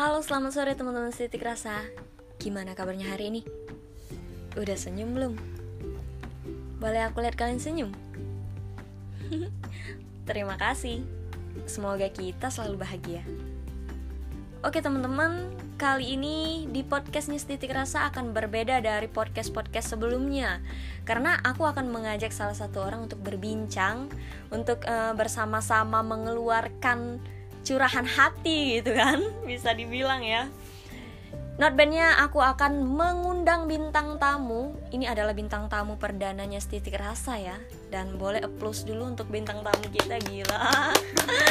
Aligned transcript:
Halo, 0.00 0.24
selamat 0.24 0.56
sore 0.56 0.72
teman-teman 0.72 1.12
Setitik 1.12 1.44
Rasa. 1.44 1.76
Gimana 2.40 2.72
kabarnya 2.72 3.12
hari 3.12 3.28
ini? 3.28 3.44
Udah 4.56 4.72
senyum 4.72 5.12
belum? 5.12 5.36
Boleh 6.80 7.04
aku 7.04 7.20
lihat 7.20 7.36
kalian 7.36 7.60
senyum? 7.60 7.92
Terima 10.24 10.56
kasih. 10.56 11.04
Semoga 11.68 12.08
kita 12.08 12.48
selalu 12.48 12.80
bahagia. 12.80 13.20
Oke 14.64 14.80
teman-teman, 14.80 15.52
kali 15.76 16.16
ini 16.16 16.64
di 16.72 16.80
podcastnya 16.80 17.36
Setitik 17.36 17.68
Rasa 17.68 18.08
akan 18.08 18.32
berbeda 18.32 18.80
dari 18.80 19.04
podcast-podcast 19.04 20.00
sebelumnya 20.00 20.64
Karena 21.04 21.36
aku 21.44 21.68
akan 21.68 21.92
mengajak 21.92 22.32
salah 22.32 22.56
satu 22.56 22.88
orang 22.88 23.04
untuk 23.04 23.20
berbincang 23.20 24.08
Untuk 24.48 24.80
uh, 24.88 25.12
bersama-sama 25.12 26.00
mengeluarkan 26.00 27.20
curahan 27.64 28.06
hati 28.06 28.80
gitu 28.80 28.96
kan 28.96 29.20
Bisa 29.48 29.72
dibilang 29.76 30.24
ya. 30.24 30.48
Not 31.60 31.76
bandnya 31.76 32.16
aku 32.24 32.40
akan 32.40 32.88
mengundang 32.88 33.68
bintang 33.68 34.16
tamu. 34.16 34.72
Ini 34.96 35.12
adalah 35.12 35.36
bintang 35.36 35.68
tamu 35.68 36.00
perdananya 36.00 36.56
Setitik 36.56 36.96
Rasa 36.96 37.36
ya. 37.36 37.60
Dan 37.92 38.16
boleh 38.16 38.40
applause 38.40 38.88
dulu 38.88 39.04
untuk 39.04 39.28
bintang 39.28 39.60
tamu 39.60 39.84
kita 39.92 40.16
gila. 40.24 40.88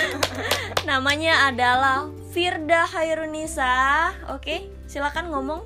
Namanya 0.90 1.54
adalah 1.54 2.10
Firda 2.34 2.90
Hairunisa. 2.90 4.10
Oke 4.34 4.74
silakan 4.90 5.30
ngomong. 5.30 5.62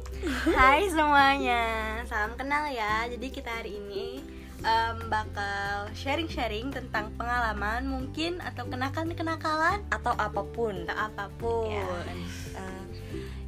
Hai 0.52 0.92
semuanya 0.92 1.64
Salam 2.04 2.36
kenal 2.36 2.68
ya. 2.68 3.08
Jadi 3.08 3.32
kita 3.32 3.48
hari 3.48 3.80
ini 3.80 4.20
um, 4.64 4.96
bakal 5.12 5.92
sharing-sharing 5.94 6.72
tentang 6.72 7.12
pengalaman 7.20 7.86
mungkin 7.86 8.40
Atau 8.42 8.66
kenakalan-kenakalan 8.68 9.84
Atau 9.92 10.16
apa 10.16 10.42
pun 10.56 10.88
Atau 10.88 10.98
apa 10.98 11.26
pun 11.38 11.70
ya. 11.70 11.86
uh, 12.58 12.84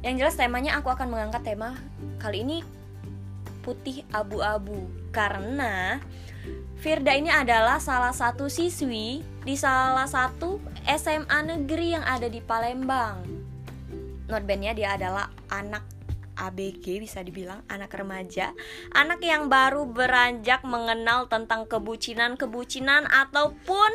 yang 0.06 0.22
jelas 0.22 0.38
temanya 0.38 0.78
aku 0.78 0.86
akan 0.92 1.10
mengangkat 1.10 1.42
tema 1.42 1.74
kali 2.22 2.46
ini 2.46 2.62
putih 3.66 4.06
abu-abu 4.14 4.86
karena 5.10 5.98
Firda 6.78 7.18
ini 7.18 7.32
adalah 7.32 7.82
salah 7.82 8.14
satu 8.14 8.46
siswi 8.46 9.24
di 9.42 9.54
salah 9.58 10.06
satu 10.06 10.62
SMA 10.86 11.38
negeri 11.42 11.98
yang 11.98 12.04
ada 12.06 12.30
di 12.30 12.38
Palembang. 12.38 13.26
Notbandnya 14.30 14.76
dia 14.76 14.94
adalah 14.94 15.32
anak 15.50 15.82
ABG 16.36 17.00
bisa 17.00 17.24
dibilang 17.24 17.64
anak 17.66 17.96
remaja, 17.96 18.52
anak 18.92 19.24
yang 19.24 19.48
baru 19.48 19.88
beranjak 19.88 20.62
mengenal 20.62 21.26
tentang 21.26 21.64
kebucinan-kebucinan 21.66 23.08
ataupun 23.08 23.90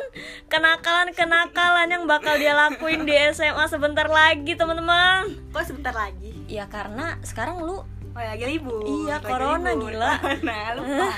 kenakalan-kenakalan 0.50 1.88
yang 1.88 2.04
bakal 2.10 2.34
dia 2.36 2.52
lakuin 2.52 3.06
di 3.06 3.14
SMA 3.32 3.64
sebentar 3.70 4.10
lagi, 4.10 4.58
teman-teman. 4.58 5.30
Kok 5.54 5.64
sebentar 5.64 5.94
lagi? 5.94 6.34
Ya 6.50 6.66
karena 6.68 7.16
sekarang 7.22 7.62
lu 7.62 7.86
Oh 8.12 8.20
ya, 8.20 8.36
lagi 8.36 8.44
libur. 8.44 8.84
Iya, 8.84 9.24
corona 9.24 9.72
libur. 9.72 9.96
gila. 9.96 10.12
Nah, 10.46 10.76
lupa. 10.76 11.08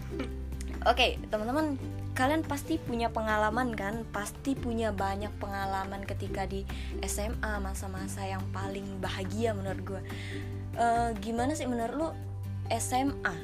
Oke, 0.90 1.20
teman-teman, 1.28 1.76
kalian 2.16 2.40
pasti 2.42 2.80
punya 2.80 3.12
pengalaman 3.12 3.76
kan? 3.76 4.08
Pasti 4.08 4.56
punya 4.56 4.90
banyak 4.90 5.30
pengalaman 5.36 6.00
ketika 6.08 6.48
di 6.48 6.64
SMA 7.04 7.60
masa-masa 7.60 8.24
yang 8.24 8.40
paling 8.56 8.98
bahagia 9.04 9.52
menurut 9.52 9.82
gue. 9.84 10.02
Uh, 10.80 11.12
gimana 11.20 11.52
sih 11.52 11.68
menurut 11.68 11.94
lu 11.94 12.08
SMA? 12.72 13.36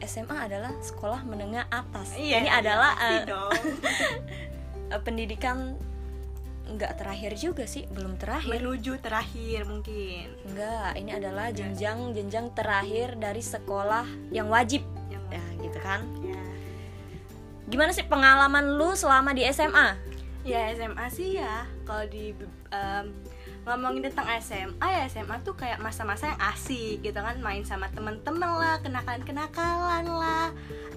SMA 0.00 0.36
adalah 0.48 0.72
sekolah 0.80 1.20
menengah 1.28 1.68
atas. 1.68 2.16
Iya, 2.16 2.40
Ini 2.40 2.48
iya, 2.48 2.58
adalah 2.64 2.92
uh, 2.96 3.52
pendidikan 5.06 5.76
nggak 6.68 7.00
terakhir 7.00 7.32
juga 7.36 7.64
sih, 7.64 7.84
belum 7.92 8.16
terakhir. 8.16 8.48
Menuju 8.48 9.00
terakhir 9.04 9.68
mungkin. 9.68 10.32
Enggak, 10.48 10.90
ini 11.00 11.10
adalah 11.12 11.48
jenjang 11.52 12.12
jenjang 12.12 12.52
terakhir 12.56 13.16
dari 13.20 13.40
sekolah 13.44 14.04
yang 14.32 14.48
wajib. 14.48 14.80
Yang 15.08 15.18
Ya, 15.28 15.44
gitu 15.60 15.78
kan? 15.84 16.00
Gimana 17.68 17.92
sih 17.92 18.04
pengalaman 18.04 18.80
lu 18.80 18.96
selama 18.96 19.36
di 19.36 19.44
SMA? 19.52 19.92
Ya 20.42 20.72
SMA 20.72 21.06
sih 21.12 21.36
ya. 21.36 21.68
Kalau 21.84 22.08
di 22.08 22.32
em, 22.72 23.04
ngomongin 23.68 24.08
tentang 24.08 24.24
SMA 24.40 24.80
ya 24.80 25.04
SMA 25.04 25.36
tuh 25.44 25.52
kayak 25.52 25.76
masa-masa 25.76 26.32
yang 26.32 26.40
asik 26.48 27.04
gitu 27.04 27.20
kan. 27.20 27.36
Main 27.44 27.68
sama 27.68 27.92
temen-temen 27.92 28.48
lah 28.48 28.80
kenakalan-kenakalan 28.80 30.08
lah. 30.08 30.48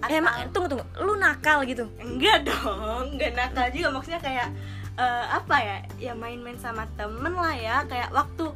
Eh, 0.07 0.17
Emang 0.17 0.47
tunggu 0.55 0.71
tunggu, 0.71 0.85
lu 1.03 1.19
nakal 1.19 1.67
gitu? 1.67 1.91
enggak 1.99 2.43
dong 2.47 3.19
enggak 3.19 3.35
nakal 3.35 3.67
juga. 3.75 3.91
Maksudnya 3.91 4.21
kayak 4.23 4.47
eh, 4.95 5.25
apa 5.27 5.55
ya? 5.59 5.77
Ya 5.99 6.13
main-main 6.15 6.55
sama 6.55 6.87
temen 6.95 7.35
lah 7.35 7.55
ya. 7.59 7.83
Kayak 7.91 8.15
waktu 8.15 8.47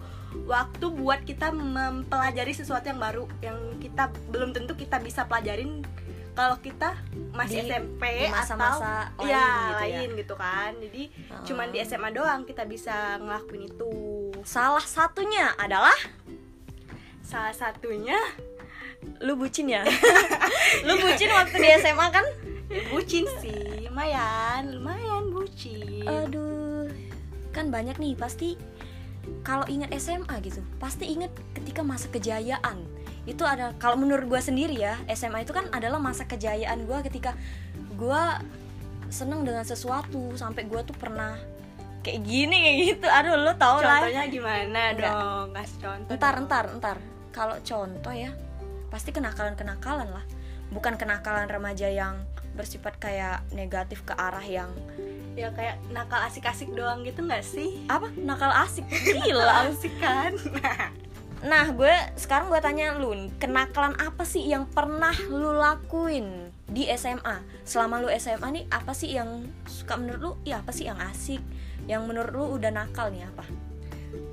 waktu 0.47 0.85
buat 0.91 1.23
kita 1.23 1.51
mempelajari 1.51 2.51
sesuatu 2.51 2.87
yang 2.87 2.99
baru 2.99 3.23
yang 3.39 3.55
kita 3.79 4.11
belum 4.31 4.51
tentu 4.51 4.75
kita 4.75 4.99
bisa 4.99 5.23
pelajarin 5.27 5.83
kalau 6.35 6.59
kita 6.59 6.99
masih 7.31 7.63
Di- 7.63 7.67
SMP 7.67 8.03
masa-masa 8.27 9.09
atau 9.09 9.23
lain 9.23 9.31
ya 9.31 9.47
gitu 9.47 9.71
ya? 9.71 9.79
lain 9.79 10.09
gitu 10.13 10.33
kan 10.35 10.71
jadi 10.77 11.03
Oh. 11.25 11.43
cuman 11.43 11.67
di 11.71 11.77
SMA 11.81 12.09
doang 12.11 12.41
kita 12.43 12.63
bisa 12.63 12.95
ngelakuin 13.17 13.65
itu 13.65 13.91
Salah 14.43 14.83
satunya 14.85 15.55
adalah 15.55 15.95
salah 17.21 17.51
satunya 17.51 18.19
lu 19.19 19.33
bucin 19.33 19.65
ya? 19.67 19.81
lu 20.85 20.93
bucin 20.97 21.31
waktu 21.31 21.55
di 21.55 21.69
SMA 21.79 22.07
kan? 22.09 22.25
ya, 22.67 22.81
bucin 22.89 23.25
sih 23.39 23.83
lumayan 23.83 24.69
lumayan 24.71 25.29
bucin 25.29 26.05
Aduh, 26.05 26.89
kan 27.49 27.69
banyak 27.69 27.95
nih 27.95 28.13
pasti 28.13 28.53
kalau 29.41 29.65
ingat 29.65 29.89
SMA 29.95 30.37
gitu, 30.39 30.61
pasti 30.77 31.05
ingat 31.07 31.33
ketika 31.51 31.81
masa 31.81 32.05
kejayaan. 32.09 32.77
Itu 33.25 33.43
ada 33.45 33.73
kalau 33.81 33.97
menurut 33.97 34.25
gue 34.29 34.41
sendiri 34.41 34.77
ya, 34.77 34.97
SMA 35.11 35.43
itu 35.43 35.53
kan 35.53 35.65
adalah 35.73 35.97
masa 35.97 36.25
kejayaan 36.25 36.85
gue 36.85 36.97
ketika 37.09 37.33
gue 37.97 38.21
seneng 39.09 39.45
dengan 39.45 39.65
sesuatu 39.65 40.33
sampai 40.37 40.65
gue 40.65 40.81
tuh 40.85 40.95
pernah 40.97 41.37
kayak 42.05 42.21
gini 42.21 42.55
kayak 42.61 42.77
gitu. 42.85 43.07
Aduh, 43.09 43.33
lu 43.41 43.53
tau 43.57 43.81
lah. 43.81 44.05
contohnya 44.05 44.23
gimana 44.29 44.81
Enggak. 44.93 45.09
dong 45.09 45.47
kasih 45.57 45.77
contoh 45.81 46.13
Entar, 46.13 46.33
dong. 46.33 46.41
entar, 46.45 46.65
entar. 46.69 46.97
Kalau 47.33 47.55
contoh 47.61 48.13
ya, 48.13 48.31
pasti 48.93 49.09
kenakalan-kenakalan 49.09 50.09
lah. 50.13 50.25
Bukan 50.69 50.95
kenakalan 50.95 51.49
remaja 51.49 51.89
yang 51.89 52.21
bersifat 52.55 52.95
kayak 52.97 53.43
negatif 53.51 54.01
ke 54.07 54.15
arah 54.15 54.41
yang 54.41 54.71
ya 55.35 55.51
kayak 55.51 55.75
nakal 55.91 56.23
asik-asik 56.23 56.71
doang 56.71 57.03
gitu 57.03 57.19
nggak 57.19 57.43
sih 57.43 57.83
apa 57.91 58.07
nakal 58.15 58.47
asik 58.63 58.87
gila 59.27 59.67
asik 59.67 59.91
kan 59.99 60.31
nah 61.45 61.69
gue 61.69 61.93
sekarang 62.17 62.49
gue 62.49 62.57
tanya 62.57 62.97
lu 62.97 63.13
kenakalan 63.37 63.93
apa 64.01 64.25
sih 64.25 64.41
yang 64.49 64.65
pernah 64.65 65.13
lu 65.29 65.53
lakuin 65.53 66.49
di 66.65 66.89
SMA 66.97 67.45
selama 67.61 68.01
lu 68.01 68.09
SMA 68.17 68.47
nih 68.49 68.65
apa 68.73 68.97
sih 68.97 69.13
yang 69.13 69.45
suka 69.69 69.93
menurut 69.93 70.21
lu? 70.21 70.31
Ya 70.41 70.65
apa 70.65 70.73
sih 70.73 70.89
yang 70.89 70.97
asik? 70.97 71.41
Yang 71.85 72.01
menurut 72.09 72.33
lu 72.33 72.45
udah 72.57 72.73
nakal 72.73 73.13
nih 73.13 73.29
apa? 73.29 73.45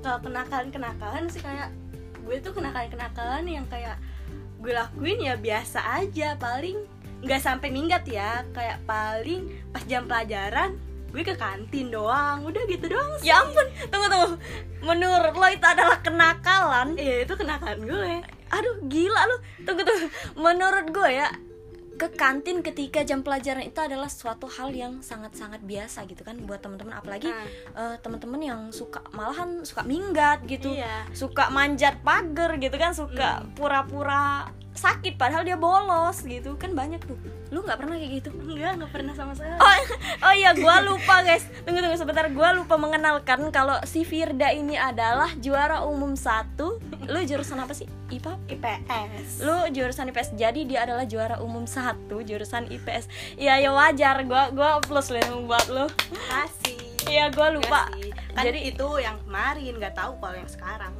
Kalau 0.01 0.19
kenakalan 0.25 0.69
kenakalan 0.73 1.29
sih 1.29 1.41
kayak 1.45 1.69
gue 2.25 2.37
tuh 2.41 2.57
kenakalan 2.57 2.89
kenakalan 2.89 3.45
yang 3.45 3.65
kayak 3.69 4.01
gue 4.57 4.73
lakuin 4.73 5.19
ya 5.21 5.37
biasa 5.37 5.85
aja 6.01 6.33
paling 6.41 6.81
nggak 7.21 7.41
sampai 7.45 7.69
minggat 7.69 8.09
ya. 8.09 8.41
Kayak 8.57 8.81
paling 8.89 9.53
pas 9.69 9.85
jam 9.85 10.09
pelajaran 10.09 10.73
gue 11.13 11.21
ke 11.21 11.37
kantin 11.37 11.93
doang. 11.93 12.41
Udah 12.41 12.65
gitu 12.65 12.89
doang 12.89 13.13
sih. 13.21 13.29
ya 13.29 13.45
ampun 13.45 13.67
tunggu 13.93 14.07
tunggu. 14.09 14.29
Menurut 14.81 15.33
lo 15.37 15.47
itu 15.47 15.65
adalah 15.69 16.01
kenakalan? 16.01 16.97
Iya 16.97 17.29
itu 17.29 17.33
kenakalan 17.37 17.79
gue. 17.85 18.13
Aduh 18.49 18.75
gila 18.89 19.21
lu. 19.29 19.37
Tunggu 19.61 19.81
tunggu. 19.85 20.07
Menurut 20.33 20.89
gue 20.89 21.09
ya 21.13 21.29
ke 21.93 22.09
kantin 22.17 22.65
ketika 22.65 23.05
jam 23.05 23.21
pelajaran 23.21 23.61
itu 23.69 23.77
adalah 23.77 24.09
suatu 24.09 24.49
hal 24.49 24.73
yang 24.73 25.05
sangat-sangat 25.05 25.61
biasa 25.61 26.09
gitu 26.09 26.25
kan 26.25 26.41
buat 26.49 26.57
teman-teman. 26.65 26.97
Apalagi 26.97 27.29
Nah, 27.29 27.45
eh, 27.77 27.95
teman-teman 28.01 28.41
yang 28.41 28.61
suka 28.73 29.05
malahan 29.13 29.61
suka 29.61 29.85
minggat 29.85 30.41
gitu. 30.49 30.73
Iya. 30.73 31.05
Suka 31.13 31.53
manjat 31.53 32.01
pagar 32.01 32.57
gitu 32.57 32.73
kan. 32.81 32.97
Suka 32.97 33.45
pura-pura 33.53 34.49
sakit 34.73 35.15
padahal 35.15 35.45
dia 35.45 35.55
bolos 35.55 36.21
gitu. 36.25 36.57
Kan 36.57 36.73
banyak 36.73 37.01
tuh. 37.05 37.17
Lu 37.53 37.61
nggak 37.61 37.77
pernah 37.77 37.95
kayak 37.97 38.11
gitu? 38.21 38.29
Enggak 38.33 38.81
nggak 38.81 38.91
pernah 38.91 39.13
sama 39.13 39.33
sekali. 39.37 39.57
Oh 39.57 39.75
oh 40.29 40.33
iya 40.33 40.51
gua 40.57 40.81
lupa 40.81 41.21
guys. 41.21 41.45
Tunggu 41.63 41.79
tunggu 41.79 41.97
sebentar. 41.97 42.25
Gua 42.33 42.53
lupa 42.57 42.75
mengenalkan 42.77 43.53
kalau 43.53 43.77
si 43.85 44.01
Firda 44.03 44.49
ini 44.51 44.75
adalah 44.75 45.29
juara 45.37 45.85
umum 45.85 46.17
satu. 46.17 46.81
Lu 47.05 47.19
jurusan 47.21 47.61
apa 47.61 47.73
sih? 47.77 47.85
IPA 48.13 48.37
IPS 48.45 49.41
lu 49.41 49.57
jurusan 49.73 50.05
IPS 50.13 50.37
jadi 50.37 50.61
dia 50.69 50.85
adalah 50.85 51.09
juara 51.09 51.41
umum 51.41 51.65
satu 51.65 52.21
jurusan 52.21 52.69
IPS 52.69 53.09
iya 53.41 53.57
ya 53.57 53.73
wajar. 53.73 54.21
Gua 54.25 54.53
gua 54.53 54.77
plus 54.81 55.09
lah 55.09 55.25
buat 55.43 55.65
lu. 55.69 55.85
Kasih 56.29 56.77
iya 57.09 57.29
gua 57.33 57.49
lupa. 57.53 57.89
Kan 58.33 58.49
Jadi- 58.49 58.73
itu 58.73 58.87
yang 58.97 59.17
kemarin. 59.25 59.73
Nggak 59.77 59.93
tahu 59.97 60.17
kalau 60.17 60.35
yang 60.37 60.49
sekarang 60.49 60.93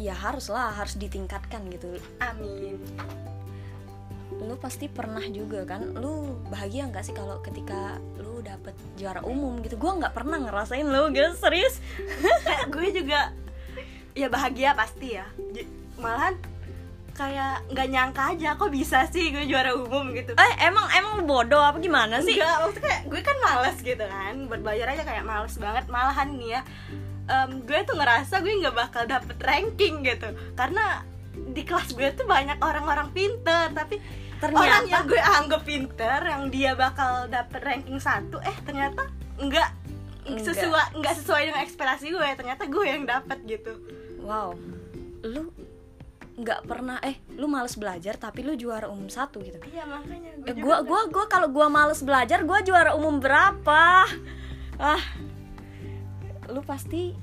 iya 0.00 0.16
harus 0.16 0.48
lah 0.48 0.72
harus 0.72 0.96
ditingkatkan 0.96 1.68
gitu. 1.68 2.00
Amin. 2.24 2.80
Lu 4.40 4.56
pasti 4.56 4.88
pernah 4.88 5.20
juga 5.28 5.68
kan 5.68 5.92
lu 5.92 6.40
bahagia 6.48 6.88
nggak 6.88 7.04
sih 7.04 7.12
kalau 7.12 7.44
ketika 7.44 8.00
lu 8.16 8.40
dapet 8.40 8.72
juara 8.96 9.20
umum 9.20 9.60
gitu? 9.60 9.76
Gua 9.76 10.00
nggak 10.00 10.16
pernah 10.16 10.40
ngerasain 10.40 10.88
lu 10.88 11.12
gitu 11.12 11.36
serius. 11.36 11.84
Kayak 12.48 12.66
gue 12.72 12.86
juga 13.04 13.20
ya 14.16 14.32
bahagia 14.32 14.72
pasti 14.72 15.20
ya. 15.20 15.28
Malahan 16.00 16.40
kayak 17.12 17.68
nggak 17.68 17.88
nyangka 17.92 18.22
aja 18.32 18.56
kok 18.56 18.72
bisa 18.72 19.04
sih 19.12 19.28
gue 19.28 19.44
juara 19.44 19.76
umum 19.76 20.16
gitu. 20.16 20.32
Eh 20.40 20.52
emang 20.64 20.88
emang 20.96 21.20
lu 21.20 21.28
bodoh 21.28 21.60
apa 21.60 21.76
gimana 21.76 22.24
sih? 22.24 22.40
Enggak, 22.40 22.56
maksudnya 22.64 22.88
kayak 22.88 23.02
gue 23.12 23.20
kan 23.20 23.36
males 23.44 23.76
gitu 23.84 24.04
kan 24.08 24.34
Buat 24.48 24.60
belajar 24.64 24.86
aja 24.96 25.02
kayak 25.04 25.24
males 25.28 25.54
banget. 25.60 25.84
Malahan 25.92 26.32
nih 26.40 26.56
ya 26.56 26.60
em, 27.30 27.62
Gue 27.62 27.80
tuh 27.82 27.94
ngerasa 27.94 28.42
gue 28.42 28.52
nggak 28.58 28.74
bakal 28.74 29.02
dapet 29.06 29.38
ranking 29.38 30.02
gitu. 30.02 30.26
Karena 30.52 31.06
di 31.30 31.62
kelas 31.62 31.94
gue 31.94 32.10
tuh 32.12 32.26
banyak 32.26 32.58
orang-orang 32.58 33.14
pinter 33.14 33.70
Tapi 33.70 33.96
Ternyata- 34.42 34.60
orang 34.60 34.84
yang 34.86 35.04
gue 35.06 35.20
anggap 35.20 35.62
pinter 35.62 36.18
Yang 36.20 36.42
dia 36.50 36.72
bakal 36.74 37.30
dapet 37.30 37.60
ranking 37.62 37.96
satu 37.96 38.42
Eh 38.42 38.56
ternyata 38.60 39.06
nggak 39.38 39.70
sesuai 40.20 41.00
nggak 41.00 41.14
sesuai 41.16 41.42
dengan 41.48 41.60
ekspektasi 41.64 42.06
gue 42.12 42.28
ternyata 42.36 42.62
gue 42.66 42.84
yang 42.84 43.08
dapet 43.08 43.38
gitu. 43.46 43.72
Wow. 44.20 44.52
Lu 45.24 45.48
nggak 46.40 46.64
pernah 46.64 46.96
eh 47.00 47.20
lu 47.36 47.44
males 47.44 47.76
belajar 47.76 48.16
tapi 48.16 48.40
lu 48.40 48.56
juara 48.56 48.88
umum 48.88 49.08
satu 49.08 49.40
gitu. 49.40 49.60
Iya 49.60 49.84
makanya. 49.84 50.30
Eh, 50.44 50.56
juga 50.56 50.60
gua 50.60 50.76
gua 50.80 51.00
gua 51.08 51.24
kalau 51.28 51.48
gua 51.48 51.68
males 51.68 52.00
belajar 52.00 52.44
gua 52.48 52.64
juara 52.64 52.96
umum 52.96 53.20
berapa? 53.20 54.08
Ah 54.80 55.02
lu 56.50 56.60
pasti 56.60 57.14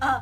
Eh, 0.00 0.20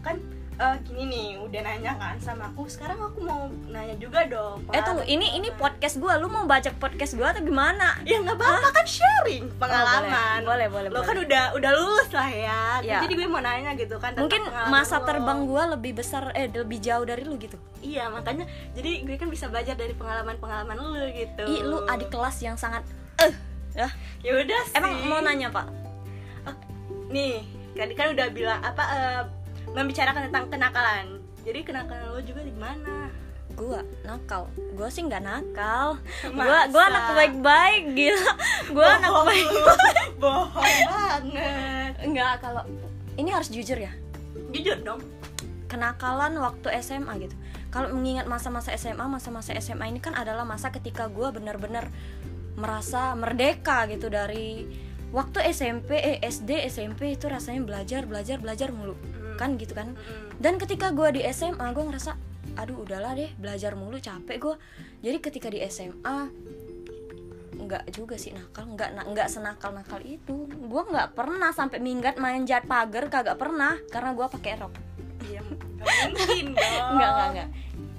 kan 0.00 0.16
eh, 0.56 0.76
gini 0.82 1.04
nih 1.04 1.26
udah 1.36 1.60
nanya 1.60 1.92
kan 1.94 2.16
sama 2.16 2.48
aku 2.48 2.64
sekarang 2.64 2.96
aku 2.96 3.20
mau 3.20 3.52
nanya 3.66 3.92
juga 3.96 4.24
dong 4.24 4.64
eh 4.66 4.80
tunggu 4.80 5.04
ini 5.04 5.36
ini 5.36 5.52
podcast 5.54 5.96
gua 5.96 6.16
lu 6.16 6.24
mau 6.26 6.48
baca 6.48 6.72
podcast 6.74 7.12
gua 7.14 7.28
atau 7.28 7.44
gimana? 7.44 8.00
Ya 8.00 8.16
nggak 8.16 8.32
apa-apa 8.34 8.72
kan 8.72 8.86
sharing 8.86 9.44
pengalaman. 9.56 10.40
Boleh, 10.40 10.68
boleh, 10.68 10.88
lo 10.88 10.96
boleh. 10.96 11.04
kan 11.04 11.16
udah 11.20 11.44
udah 11.52 11.70
lulus 11.70 12.08
lah 12.10 12.28
ya 12.28 12.60
Ya. 12.80 12.96
jadi 13.04 13.12
gue 13.12 13.28
mau 13.28 13.44
nanya 13.44 13.76
gitu 13.76 14.00
kan 14.00 14.16
mungkin 14.16 14.40
masa 14.72 14.96
lo. 14.96 15.04
terbang 15.04 15.44
gua 15.44 15.68
lebih 15.70 15.92
besar 15.94 16.32
eh 16.32 16.48
lebih 16.48 16.80
jauh 16.80 17.04
dari 17.04 17.20
lu 17.20 17.36
gitu? 17.36 17.60
Iya 17.84 18.08
makanya 18.08 18.48
jadi 18.72 19.04
gue 19.04 19.16
kan 19.16 19.28
bisa 19.28 19.52
belajar 19.52 19.76
dari 19.76 19.92
pengalaman 19.92 20.40
pengalaman 20.40 20.80
lo 20.80 20.96
gitu. 21.12 21.44
Ih 21.44 21.60
lu 21.60 21.84
adik 21.84 22.08
kelas 22.08 22.40
yang 22.40 22.56
sangat 22.56 22.88
eh 23.20 23.36
ya. 23.74 23.88
Ya 24.20 24.32
udah 24.36 24.60
sih. 24.68 24.76
Emang 24.78 24.92
mau 25.06 25.20
nanya 25.22 25.48
pak? 25.50 25.66
Nih 27.10 27.42
tadi 27.74 27.92
kan 27.96 28.12
udah 28.14 28.26
bilang 28.30 28.60
apa 28.62 28.84
eh, 28.94 29.22
membicarakan 29.74 30.30
tentang 30.30 30.46
kenakalan. 30.50 31.06
Jadi 31.42 31.60
kenakalan 31.64 32.06
lo 32.12 32.20
juga 32.22 32.44
di 32.44 32.54
mana? 32.54 33.08
Gua 33.56 33.82
nakal. 34.06 34.46
Gua 34.78 34.88
sih 34.88 35.04
nggak 35.04 35.24
nakal. 35.24 35.98
Gua 36.32 36.64
Masa? 36.64 36.70
gua 36.70 36.82
anak 36.86 37.04
baik-baik 37.16 37.82
gila. 37.96 38.32
Gua 38.70 38.86
anak 38.96 39.10
Bohong 39.10 39.26
baik 39.26 39.46
lu. 39.48 39.62
bohong 40.22 40.74
banget. 40.86 41.92
Enggak, 42.04 42.34
kalau 42.44 42.62
ini 43.18 43.30
harus 43.32 43.48
jujur 43.52 43.76
ya. 43.76 43.92
jujur 44.50 44.78
dong. 44.82 45.02
Kenakalan 45.70 46.34
waktu 46.42 46.68
SMA 46.82 47.26
gitu. 47.26 47.36
Kalau 47.70 47.86
mengingat 47.94 48.26
masa-masa 48.26 48.74
SMA, 48.74 49.06
masa-masa 49.06 49.54
SMA 49.62 49.86
ini 49.94 50.02
kan 50.02 50.10
adalah 50.18 50.42
masa 50.42 50.74
ketika 50.74 51.06
gue 51.06 51.30
benar-benar 51.30 51.86
merasa 52.54 53.14
merdeka 53.14 53.86
gitu 53.86 54.06
dari 54.06 54.66
waktu 55.10 55.42
SMP, 55.50 55.98
eh, 55.98 56.18
SD, 56.22 56.66
SMP 56.66 57.14
itu 57.14 57.26
rasanya 57.26 57.62
belajar, 57.62 58.06
belajar, 58.06 58.38
belajar 58.38 58.70
mulu, 58.70 58.94
Mm. 58.94 59.36
kan 59.36 59.58
gitu 59.58 59.74
kan. 59.74 59.92
Mm-mm. 59.92 60.38
Dan 60.38 60.54
ketika 60.56 60.90
gue 60.90 61.10
di 61.12 61.22
SMA, 61.26 61.66
gue 61.70 61.82
ngerasa, 61.82 62.14
aduh 62.54 62.82
udahlah 62.82 63.14
deh, 63.14 63.30
belajar 63.34 63.74
mulu 63.74 63.98
capek 63.98 64.38
gue. 64.38 64.54
Jadi 65.00 65.16
ketika 65.18 65.48
di 65.48 65.58
SMA, 65.66 66.30
nggak 67.60 67.92
juga 67.92 68.16
sih 68.16 68.32
nakal, 68.32 68.66
nggak 68.68 68.90
na- 68.94 69.06
nggak 69.06 69.28
senakal 69.28 69.70
nakal 69.70 70.00
itu. 70.00 70.46
Gue 70.46 70.82
nggak 70.86 71.12
pernah 71.12 71.50
sampai 71.50 71.78
minggat 71.78 72.16
main 72.16 72.42
jat 72.42 72.64
pagar, 72.64 73.06
kagak 73.06 73.36
pernah, 73.36 73.76
karena 73.88 74.14
gue 74.14 74.26
pakai 74.26 74.52
rok. 74.56 74.74
Iya, 75.26 75.42
nggak 75.42 75.86
mungkin 76.06 76.46
dong 76.56 76.90
Enggak, 76.94 77.10
enggak, 77.10 77.28
enggak. 77.30 77.48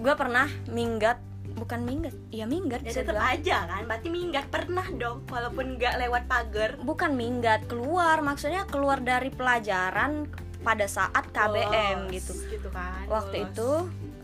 Gue 0.02 0.14
pernah 0.18 0.48
minggat, 0.68 1.18
bukan 1.62 1.86
minggat, 1.86 2.18
iya 2.34 2.50
minggat. 2.50 2.82
ya 2.82 2.90
tetap 2.92 3.22
aja 3.22 3.70
kan 3.70 3.86
berarti 3.86 4.10
minggat 4.10 4.50
pernah 4.50 4.84
dong 4.98 5.22
walaupun 5.30 5.78
nggak 5.78 5.94
lewat 6.02 6.24
pagar 6.26 6.72
Bukan 6.82 7.14
minggat, 7.14 7.70
keluar. 7.70 8.26
Maksudnya 8.26 8.66
keluar 8.66 8.98
dari 8.98 9.30
pelajaran 9.30 10.26
pada 10.66 10.90
saat 10.90 11.30
KBM 11.30 12.10
Bolos, 12.10 12.14
gitu. 12.18 12.34
gitu 12.50 12.70
kan 12.74 13.06
Waktu 13.06 13.46
bolos. 13.46 13.50
itu 13.54 13.70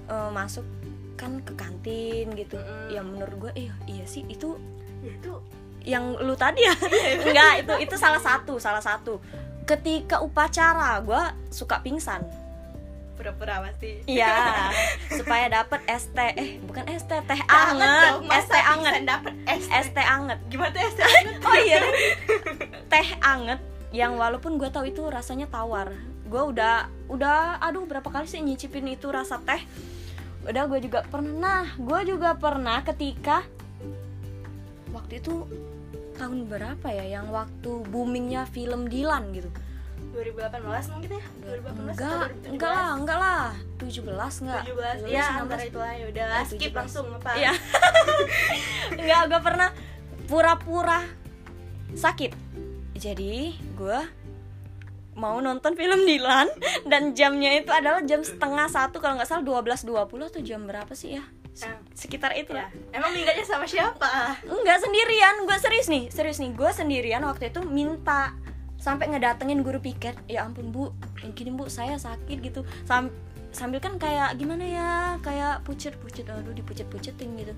eh, 0.09 0.29
masuk 0.33 0.65
kan 1.13 1.41
ke 1.45 1.53
kantin 1.53 2.33
gitu. 2.33 2.57
Mm-mm. 2.57 2.89
Ya 2.89 3.01
menurut 3.05 3.35
gue, 3.37 3.51
iya, 3.53 3.73
iya 3.85 4.05
sih 4.09 4.25
itu 4.25 4.57
ya 5.05 5.13
itu 5.13 5.33
yang 5.85 6.17
lu 6.19 6.33
tadi 6.35 6.65
ya 6.65 6.75
enggak 7.21 7.53
itu 7.63 7.73
itu 7.87 7.95
salah 7.95 8.19
satu 8.19 8.59
salah 8.59 8.81
satu 8.81 9.21
ketika 9.63 10.19
upacara 10.19 10.99
gue 10.99 11.23
suka 11.47 11.79
pingsan 11.79 12.25
pura-pura 13.17 13.65
pasti. 13.65 14.05
Iya. 14.05 14.69
Supaya 15.17 15.49
dapet 15.49 15.81
ST 15.89 16.17
eh 16.37 16.61
bukan 16.61 16.85
ST 16.85 17.09
teh 17.09 17.41
anget 17.49 18.21
ST 18.45 18.53
anget. 18.53 18.93
dapet 19.03 19.33
ST 19.49 19.71
ST 19.73 19.97
anget. 19.97 20.39
Gimana 20.47 20.69
tuh 20.71 20.81
ST 20.93 21.01
anget? 21.01 21.35
Oh 21.49 21.57
iya. 21.57 21.81
Teh 22.93 23.07
anget 23.19 23.59
yang 23.89 24.15
walaupun 24.15 24.61
gue 24.61 24.69
tahu 24.69 24.87
itu 24.87 25.01
rasanya 25.09 25.49
tawar. 25.49 25.91
Gue 26.29 26.43
udah 26.53 26.87
udah 27.09 27.57
aduh 27.59 27.89
berapa 27.89 28.07
kali 28.07 28.29
sih 28.29 28.39
nyicipin 28.39 28.85
itu 28.87 29.09
rasa 29.09 29.41
teh? 29.41 29.59
Udah 30.45 30.69
gue 30.69 30.79
juga 30.85 31.01
pernah. 31.03 31.65
Gue 31.75 32.05
juga 32.05 32.37
pernah 32.37 32.85
ketika 32.85 33.43
waktu 34.93 35.19
itu 35.19 35.43
tahun 36.17 36.49
berapa 36.49 36.87
ya 36.89 37.21
yang 37.21 37.29
waktu 37.29 37.85
boomingnya 37.89 38.49
film 38.49 38.89
Dilan 38.89 39.29
gitu 39.37 39.49
2018 40.17 40.93
mungkin 40.93 41.09
ya 41.13 41.23
2018 41.45 41.77
enggak 41.77 42.09
atau 42.09 42.17
2017? 42.17 42.53
enggak 42.57 42.71
lah 42.73 42.87
enggak 42.97 43.17
lah 43.17 43.45
17 43.77 44.41
enggak 44.41 44.61
17 44.65 45.13
ya 45.13 45.25
antara 45.37 45.63
itu 45.63 45.77
lah 45.77 45.93
ya 45.93 46.05
udah 46.09 46.25
Ya, 46.27 46.41
skip 46.43 46.71
17. 46.73 46.79
langsung 46.81 47.05
apa 47.13 47.29
Iya. 47.37 47.51
Enggak, 48.97 49.21
gue 49.29 49.41
pernah 49.41 49.69
pura-pura 50.25 50.99
sakit. 51.93 52.31
Jadi 52.97 53.53
gue 53.77 53.99
mau 55.13 55.37
nonton 55.37 55.73
film 55.73 56.01
Dilan 56.03 56.49
dan 56.91 57.13
jamnya 57.13 57.57
itu 57.57 57.69
adalah 57.69 58.01
jam 58.01 58.21
setengah 58.21 58.69
satu 58.69 58.97
kalau 58.97 59.17
nggak 59.17 59.29
salah 59.29 59.45
12.20 59.45 59.85
atau 60.29 60.41
jam 60.41 60.61
berapa 60.65 60.93
sih 60.93 61.17
ya? 61.17 61.23
Ah. 61.57 61.73
Sekitar 61.93 62.37
itu 62.37 62.53
ya. 62.53 62.65
lah. 62.65 62.69
emang 62.93 63.17
minggatnya 63.17 63.41
sama 63.41 63.65
siapa 63.65 64.37
Enggak 64.45 64.77
sendirian, 64.77 65.41
gue 65.41 65.57
serius 65.57 65.89
nih, 65.89 66.05
serius 66.13 66.37
nih. 66.37 66.53
Gue 66.53 66.69
sendirian 66.69 67.25
waktu 67.25 67.49
itu 67.49 67.65
minta 67.65 68.37
sampai 68.87 69.11
ngedatengin 69.11 69.59
guru 69.59 69.83
piket. 69.83 70.15
Ya 70.25 70.47
ampun 70.47 70.71
bu, 70.71 70.95
gini 71.35 71.51
bu, 71.51 71.67
saya 71.67 71.99
sakit 71.99 72.39
gitu. 72.39 72.63
Sam- 72.87 73.11
sambil 73.51 73.83
kan 73.83 73.99
kayak 73.99 74.39
gimana 74.39 74.63
ya, 74.63 74.91
kayak 75.19 75.67
pucet-pucet, 75.67 76.23
aduh 76.23 76.55
dipucet-pucetin 76.55 77.35
gitu. 77.35 77.51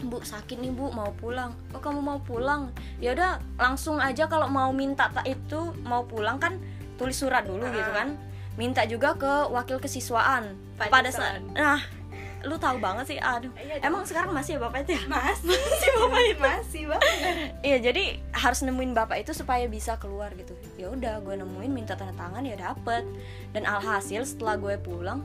Bu 0.00 0.24
sakit 0.24 0.56
nih 0.56 0.72
bu, 0.72 0.88
mau 0.88 1.12
pulang. 1.12 1.52
Oh 1.76 1.78
kamu 1.78 2.00
mau 2.00 2.16
pulang? 2.18 2.72
Ya 2.96 3.12
udah 3.12 3.36
langsung 3.60 4.00
aja 4.00 4.24
kalau 4.24 4.48
mau 4.48 4.72
minta 4.72 5.12
tak 5.12 5.28
itu 5.28 5.76
mau 5.84 6.08
pulang 6.08 6.40
kan 6.40 6.56
tulis 6.96 7.20
surat 7.20 7.44
dulu 7.44 7.68
Ah. 7.68 7.72
gitu 7.76 7.90
kan. 7.92 8.08
Minta 8.56 8.88
juga 8.88 9.12
ke 9.14 9.32
wakil 9.48 9.76
kesiswaan. 9.76 10.56
Pak 10.80 10.88
Pada 10.88 11.12
saat, 11.12 11.44
nah 11.52 11.76
lu 12.40 12.56
tahu 12.56 12.80
banget 12.80 13.04
sih, 13.04 13.18
aduh. 13.20 13.52
Iya. 13.52 13.84
Emang 13.84 14.00
sekarang 14.00 14.32
masih 14.32 14.56
ya 14.56 14.64
bapak 14.64 14.88
itu 14.88 14.96
ya? 14.96 15.02
masih 15.12 15.52
masih 15.60 15.88
bapak 15.92 16.20
masih 16.40 16.82
banget 16.88 17.12
Iya 17.60 17.76
jadi 17.84 18.04
harus 18.40 18.60
nemuin 18.60 18.90
bapak 18.90 19.20
itu 19.20 19.32
supaya 19.32 19.68
bisa 19.68 19.94
keluar 19.96 20.32
gitu. 20.32 20.56
Ya 20.74 20.88
udah 20.88 21.20
gue 21.20 21.36
nemuin 21.36 21.68
minta 21.68 21.92
tanda 21.92 22.16
tangan 22.16 22.40
ya 22.42 22.56
dapet. 22.56 23.04
Dan 23.52 23.64
alhasil 23.64 24.24
setelah 24.24 24.56
gue 24.56 24.74
pulang, 24.76 25.20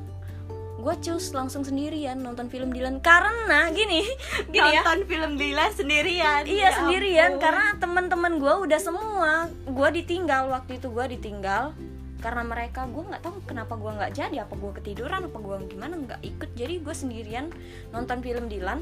gue 0.75 0.93
cus 1.00 1.31
langsung 1.31 1.63
sendirian 1.63 2.17
nonton 2.17 2.45
film 2.45 2.69
Dilan 2.69 3.00
karena 3.00 3.72
gini, 3.72 4.03
gini 4.53 4.60
ya. 4.69 4.84
nonton 4.84 5.07
film 5.07 5.31
Dilan 5.36 5.72
sendirian 5.72 6.43
Iya 6.43 6.60
Ya 6.62 6.69
sendirian 6.75 7.31
ampun. 7.31 7.41
karena 7.41 7.65
teman-teman 7.77 8.34
gue 8.36 8.53
udah 8.62 8.79
semua. 8.79 9.31
Gue 9.63 9.89
ditinggal 9.95 10.48
waktu 10.48 10.77
itu 10.77 10.88
gue 10.88 11.05
ditinggal 11.15 11.72
karena 12.15 12.41
mereka 12.41 12.84
gue 12.86 13.03
nggak 13.05 13.22
tahu 13.22 13.38
kenapa 13.45 13.74
gue 13.75 13.91
nggak 13.91 14.12
jadi 14.12 14.36
apa 14.41 14.53
gue 14.53 14.72
ketiduran 14.75 15.22
apa 15.24 15.38
gue 15.38 15.55
gimana 15.69 15.93
nggak 15.95 16.22
ikut 16.25 16.50
jadi 16.53 16.81
gue 16.81 16.95
sendirian 16.95 17.53
nonton 17.93 18.17
film 18.19 18.50
Dilan 18.50 18.81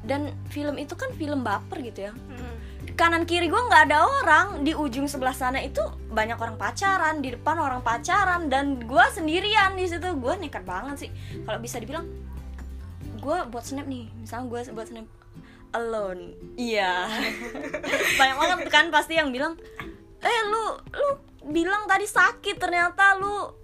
dan 0.00 0.32
film 0.48 0.80
itu 0.80 0.96
kan 0.96 1.12
film 1.12 1.44
baper 1.44 1.84
gitu 1.84 2.08
ya 2.08 2.12
Hmm. 2.16 2.56
Kanan 3.00 3.24
kiri 3.24 3.48
gue 3.48 3.56
nggak 3.56 3.88
ada 3.88 4.04
orang. 4.04 4.46
Di 4.60 4.76
ujung 4.76 5.08
sebelah 5.08 5.32
sana 5.32 5.64
itu 5.64 5.80
banyak 6.12 6.36
orang 6.36 6.60
pacaran 6.60 7.24
di 7.24 7.32
depan 7.32 7.56
orang 7.56 7.80
pacaran 7.80 8.52
dan 8.52 8.76
gue 8.76 9.04
sendirian 9.16 9.72
di 9.72 9.88
situ. 9.88 10.04
Gue 10.20 10.36
nekat 10.36 10.68
banget 10.68 11.08
sih. 11.08 11.10
Kalau 11.48 11.56
bisa 11.56 11.80
dibilang 11.80 12.04
gue 13.24 13.38
buat 13.48 13.64
snap 13.64 13.88
nih. 13.88 14.12
Misalnya 14.20 14.52
gue 14.52 14.60
buat 14.76 14.86
snap 14.92 15.08
alone. 15.72 16.36
Iya. 16.60 17.08
Banyak 18.20 18.36
banget 18.36 18.58
kan 18.68 18.92
pasti 18.92 19.16
yang 19.16 19.32
bilang 19.32 19.56
eh 20.20 20.40
lu 20.52 20.76
lu 20.92 21.08
bilang 21.48 21.88
tadi 21.88 22.04
sakit 22.04 22.60
ternyata 22.60 23.16
lu 23.16 23.56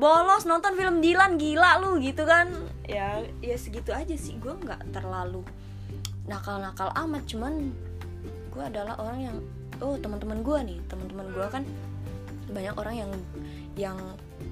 bolos 0.00 0.48
nonton 0.48 0.72
film 0.72 1.04
Dilan 1.04 1.36
gila 1.36 1.76
lu 1.84 2.00
gitu 2.00 2.24
kan. 2.24 2.48
Ya 2.88 3.20
ya 3.44 3.56
segitu 3.60 3.92
aja 3.92 4.16
sih. 4.16 4.40
Gue 4.40 4.56
nggak 4.56 4.96
terlalu 4.96 5.44
nakal-nakal 6.24 6.88
amat 6.92 7.24
cuman 7.28 7.72
gue 8.58 8.64
adalah 8.66 8.98
orang 8.98 9.18
yang 9.22 9.36
oh 9.78 9.94
teman-teman 9.94 10.42
gue 10.42 10.58
nih 10.74 10.78
teman-teman 10.90 11.30
gue 11.30 11.46
kan 11.46 11.62
banyak 12.50 12.74
orang 12.74 12.94
yang 13.06 13.10
yang 13.78 13.98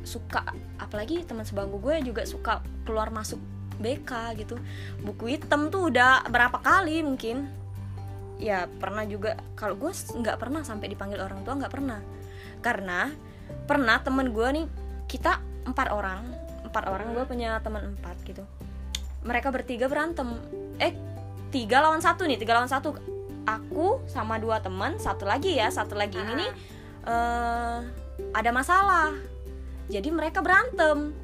suka 0.06 0.46
apalagi 0.78 1.26
teman 1.26 1.42
sebangku 1.42 1.82
gue 1.82 1.98
juga 2.06 2.22
suka 2.22 2.62
keluar 2.86 3.10
masuk 3.10 3.42
BK 3.76 4.12
gitu. 4.40 4.56
Buku 5.04 5.36
hitam 5.36 5.68
tuh 5.68 5.92
udah 5.92 6.24
berapa 6.30 6.60
kali 6.60 7.04
mungkin. 7.04 7.48
Ya 8.36 8.68
pernah 8.68 9.02
juga 9.08 9.36
kalau 9.56 9.76
gue 9.76 9.92
nggak 9.92 10.36
pernah 10.36 10.60
sampai 10.64 10.92
dipanggil 10.92 11.20
orang 11.20 11.44
tua 11.44 11.56
nggak 11.56 11.72
pernah. 11.72 12.00
Karena 12.60 13.10
pernah 13.66 14.00
temen 14.00 14.32
gue 14.32 14.48
nih 14.62 14.66
kita 15.10 15.40
empat 15.66 15.88
orang 15.90 16.22
empat 16.66 16.84
orang 16.86 17.14
gue 17.16 17.24
punya 17.24 17.58
teman 17.60 17.96
empat 17.96 18.16
gitu. 18.24 18.44
Mereka 19.24 19.50
bertiga 19.50 19.88
berantem. 19.88 20.36
Eh 20.78 20.92
tiga 21.50 21.80
lawan 21.80 22.04
satu 22.04 22.28
nih 22.28 22.36
tiga 22.36 22.56
lawan 22.58 22.68
satu 22.68 23.15
aku 23.46 24.02
sama 24.04 24.36
dua 24.36 24.58
teman 24.58 24.98
satu 24.98 25.24
lagi 25.24 25.54
ya 25.54 25.70
satu 25.70 25.94
lagi 25.94 26.18
ini 26.18 26.26
Ah. 26.26 26.36
nih 26.36 26.50
eh 27.06 27.76
ada 28.32 28.50
masalah. 28.50 29.14
Jadi 29.86 30.08
mereka 30.10 30.42
berantem. 30.42 31.14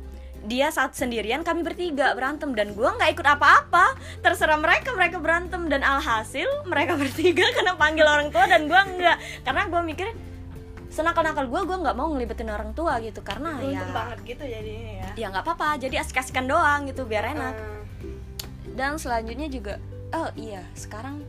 Dia 0.43 0.71
saat 0.71 0.95
sendirian 0.95 1.43
kami 1.43 1.63
bertiga 1.63 2.15
berantem 2.15 2.51
dan 2.55 2.75
gua 2.75 2.95
nggak 2.95 3.15
ikut 3.15 3.27
apa-apa. 3.27 3.95
Terserah 4.21 4.59
mereka 4.59 4.91
mereka 4.93 5.19
berantem 5.19 5.67
dan 5.67 5.83
alhasil 5.83 6.47
mereka 6.67 6.95
bertiga 7.03 7.43
kena 7.53 7.75
panggil 7.75 8.07
orang 8.07 8.31
tua 8.31 8.47
dan 8.47 8.67
gua 8.67 8.83
nggak. 8.83 9.17
Karena 9.43 9.63
gua 9.67 9.83
mikir 9.83 10.11
senakal-nakal 10.91 11.49
gua 11.49 11.63
gua 11.65 11.79
nggak 11.81 11.97
mau 11.97 12.11
ngelibetin 12.11 12.51
orang 12.51 12.71
tua 12.71 12.99
gitu. 13.01 13.23
Karena 13.23 13.59
ya 13.59 13.83
Untung 13.83 13.95
banget 13.95 14.19
gitu 14.23 14.45
jadinya 14.45 14.93
ya. 14.99 15.09
Ya 15.17 15.27
nggak 15.31 15.43
apa-apa. 15.43 15.79
Jadi 15.79 15.97
asik-asikan 15.99 16.47
doang 16.47 16.87
gitu 16.87 17.03
biar 17.03 17.35
enak. 17.35 17.55
Ah. 17.57 17.81
dan 18.73 18.97
selanjutnya 18.97 19.53
juga 19.53 19.77
oh 20.13 20.33
iya 20.33 20.65
sekarang 20.73 21.21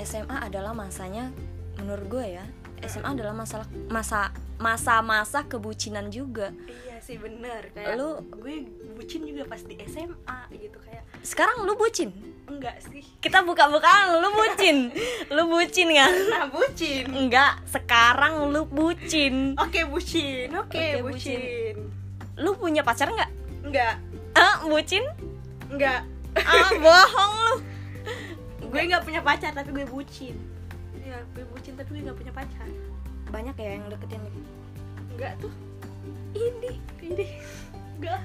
SMA 0.00 0.36
adalah 0.40 0.72
masanya 0.72 1.30
menurut 1.76 2.06
gue 2.08 2.26
ya 2.34 2.44
SMA 2.78 3.10
adalah 3.10 3.34
masalah 3.34 3.66
masa 3.90 4.30
masa-masa 4.58 5.42
kebucinan 5.44 6.10
juga. 6.10 6.50
Iya 6.66 6.98
sih 6.98 7.18
bener. 7.18 7.70
Kayak 7.70 7.94
Lu- 7.94 8.22
gue 8.38 8.66
bucin 8.94 9.22
juga 9.22 9.46
pas 9.46 9.58
di 9.58 9.74
SMA 9.82 10.38
gitu 10.52 10.78
kayak 10.78 11.02
sekarang 11.22 11.62
lu 11.62 11.74
bucin? 11.74 12.10
Enggak 12.46 12.78
sih. 12.80 13.02
Kita 13.18 13.42
buka-bukaan 13.42 14.18
lu 14.18 14.30
bucin. 14.32 14.90
Lu 15.34 15.46
bucin 15.46 15.90
kan 15.90 16.10
nah 16.30 16.44
bucin. 16.46 17.06
Enggak 17.10 17.62
sekarang 17.66 18.48
lu 18.48 18.62
bucin. 18.64 19.58
Oke 19.58 19.82
bucin. 19.84 20.50
Oke 20.54 20.78
Oke, 20.78 21.02
bucin. 21.02 21.38
bucin. 21.38 21.74
Lu 22.38 22.54
punya 22.54 22.82
pacar 22.82 23.10
nggak? 23.10 23.30
Enggak. 23.62 23.94
Ah 24.34 24.62
bucin? 24.64 25.02
Enggak. 25.68 26.06
Ah 26.34 26.70
bohong 26.74 27.34
lu 27.42 27.54
gue 28.68 28.80
nggak 28.92 29.02
punya 29.04 29.20
pacar 29.24 29.52
tapi 29.56 29.70
gue 29.72 29.86
bucin. 29.88 30.36
Ya 31.00 31.18
gue 31.32 31.44
bucin 31.52 31.74
tapi 31.74 31.98
gue 31.98 32.02
nggak 32.08 32.18
punya 32.18 32.32
pacar. 32.32 32.68
Banyak 33.32 33.56
ya 33.56 33.70
yang 33.80 33.88
deketin 33.88 34.20
lu? 34.20 34.30
Enggak 35.16 35.32
tuh. 35.40 35.52
Ini 36.36 36.72
ini. 37.00 37.26
Enggak 37.98 38.20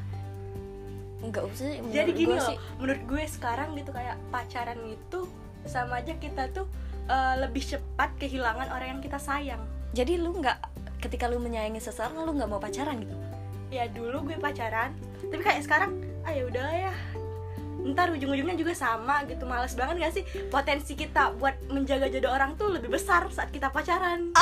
enggak 1.24 1.44
usah 1.48 1.80
jadi 1.88 2.12
gini 2.12 2.36
loh 2.36 2.44
sih. 2.44 2.60
menurut 2.76 3.02
gue 3.08 3.24
sekarang 3.32 3.80
gitu 3.80 3.96
kayak 3.96 4.20
pacaran 4.28 4.76
itu 4.84 5.24
sama 5.64 6.04
aja 6.04 6.12
kita 6.20 6.52
tuh 6.52 6.68
eh, 7.08 7.36
lebih 7.40 7.64
cepat 7.64 8.12
kehilangan 8.20 8.68
orang 8.68 9.00
yang 9.00 9.02
kita 9.02 9.16
sayang. 9.16 9.64
Jadi 9.96 10.20
lu 10.20 10.36
nggak 10.36 10.60
ketika 11.00 11.32
lu 11.32 11.40
menyayangi 11.40 11.80
seseorang 11.80 12.28
lu 12.28 12.36
nggak 12.36 12.52
mau 12.52 12.60
pacaran 12.60 13.00
gitu? 13.00 13.16
Ya 13.72 13.88
dulu 13.88 14.28
gue 14.28 14.38
pacaran 14.38 14.92
tapi 15.24 15.40
kayak 15.40 15.64
sekarang 15.64 16.04
ah 16.28 16.32
ya 16.36 16.44
udah 16.46 16.68
ya 16.72 16.94
ntar 17.86 18.08
ujung-ujungnya 18.10 18.56
juga 18.56 18.72
sama 18.74 19.22
gitu 19.24 19.44
males 19.44 19.74
banget 19.74 19.96
gak 20.00 20.14
sih 20.14 20.24
potensi 20.48 20.94
kita 20.94 21.34
buat 21.34 21.52
menjaga 21.68 22.08
jodoh 22.08 22.32
orang 22.32 22.56
tuh 22.56 22.70
lebih 22.70 22.88
besar 22.90 23.28
saat 23.28 23.50
kita 23.50 23.68
pacaran 23.68 24.32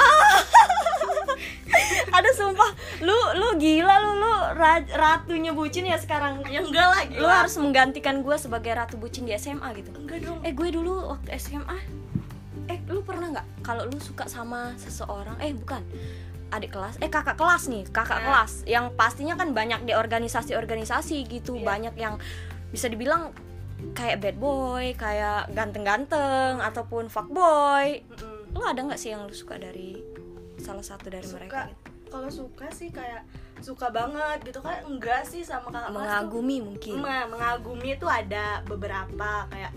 Aduh 2.12 2.34
sumpah, 2.34 2.72
lu 3.00 3.16
lu 3.34 3.58
gila 3.58 3.96
lu 3.98 4.12
lu 4.20 4.32
ra- 4.54 4.84
ratunya 4.86 5.50
bucin 5.52 5.86
ya 5.86 5.96
sekarang. 5.96 6.44
ya 6.46 6.60
enggak 6.60 6.86
lah 6.86 7.02
Lu 7.10 7.26
harus 7.26 7.56
menggantikan 7.56 8.20
gue 8.20 8.36
sebagai 8.36 8.72
ratu 8.72 8.96
bucin 8.96 9.24
di 9.24 9.34
SMA 9.34 9.64
gitu. 9.74 9.90
enggak 9.96 10.20
dong 10.22 10.40
Eh 10.42 10.52
gue 10.52 10.70
dulu 10.70 11.08
waktu 11.10 11.34
SMA, 11.36 11.78
eh 12.68 12.80
lu 12.86 13.02
pernah 13.02 13.32
nggak 13.32 13.48
kalau 13.62 13.88
lu 13.88 13.98
suka 13.98 14.28
sama 14.28 14.76
seseorang? 14.78 15.40
Eh 15.40 15.56
bukan, 15.56 15.82
adik 16.52 16.70
kelas, 16.70 17.00
eh 17.00 17.08
kakak 17.08 17.36
kelas 17.36 17.66
nih, 17.66 17.88
kakak 17.88 18.20
Nah. 18.20 18.26
kelas. 18.28 18.52
Yang 18.66 18.86
pastinya 18.94 19.34
kan 19.34 19.50
banyak 19.52 19.82
di 19.82 19.94
organisasi-organisasi 19.96 21.18
gitu, 21.28 21.56
Iya. 21.56 21.66
banyak 21.66 21.96
yang 21.96 22.16
bisa 22.72 22.88
dibilang 22.88 23.36
kayak 23.92 24.22
bad 24.24 24.38
boy, 24.40 24.96
kayak 24.96 25.52
ganteng-ganteng 25.52 26.64
ataupun 26.64 27.12
fuckboy. 27.12 28.02
Mm-mm. 28.08 28.56
Lu 28.56 28.64
ada 28.64 28.80
nggak 28.82 29.00
sih 29.00 29.12
yang 29.12 29.28
lu 29.28 29.34
suka 29.36 29.60
dari 29.60 30.00
salah 30.58 30.84
satu 30.86 31.12
dari 31.12 31.26
mereka? 31.28 31.68
suka 31.68 31.72
Gitu? 31.72 31.90
kalau 32.12 32.28
suka 32.28 32.68
sih 32.76 32.92
kayak 32.92 33.24
suka 33.64 33.88
banget 33.88 34.44
gitu 34.44 34.60
kan 34.60 34.84
enggak 34.84 35.24
sih 35.24 35.48
sama 35.48 35.72
kakak 35.72 35.96
tuh. 35.96 36.04
Mengagumi 36.04 36.58
mungkin. 36.60 37.00
Ma- 37.00 37.24
mengagumi 37.24 37.96
itu 37.96 38.04
ada 38.04 38.60
beberapa 38.68 39.48
kayak 39.48 39.72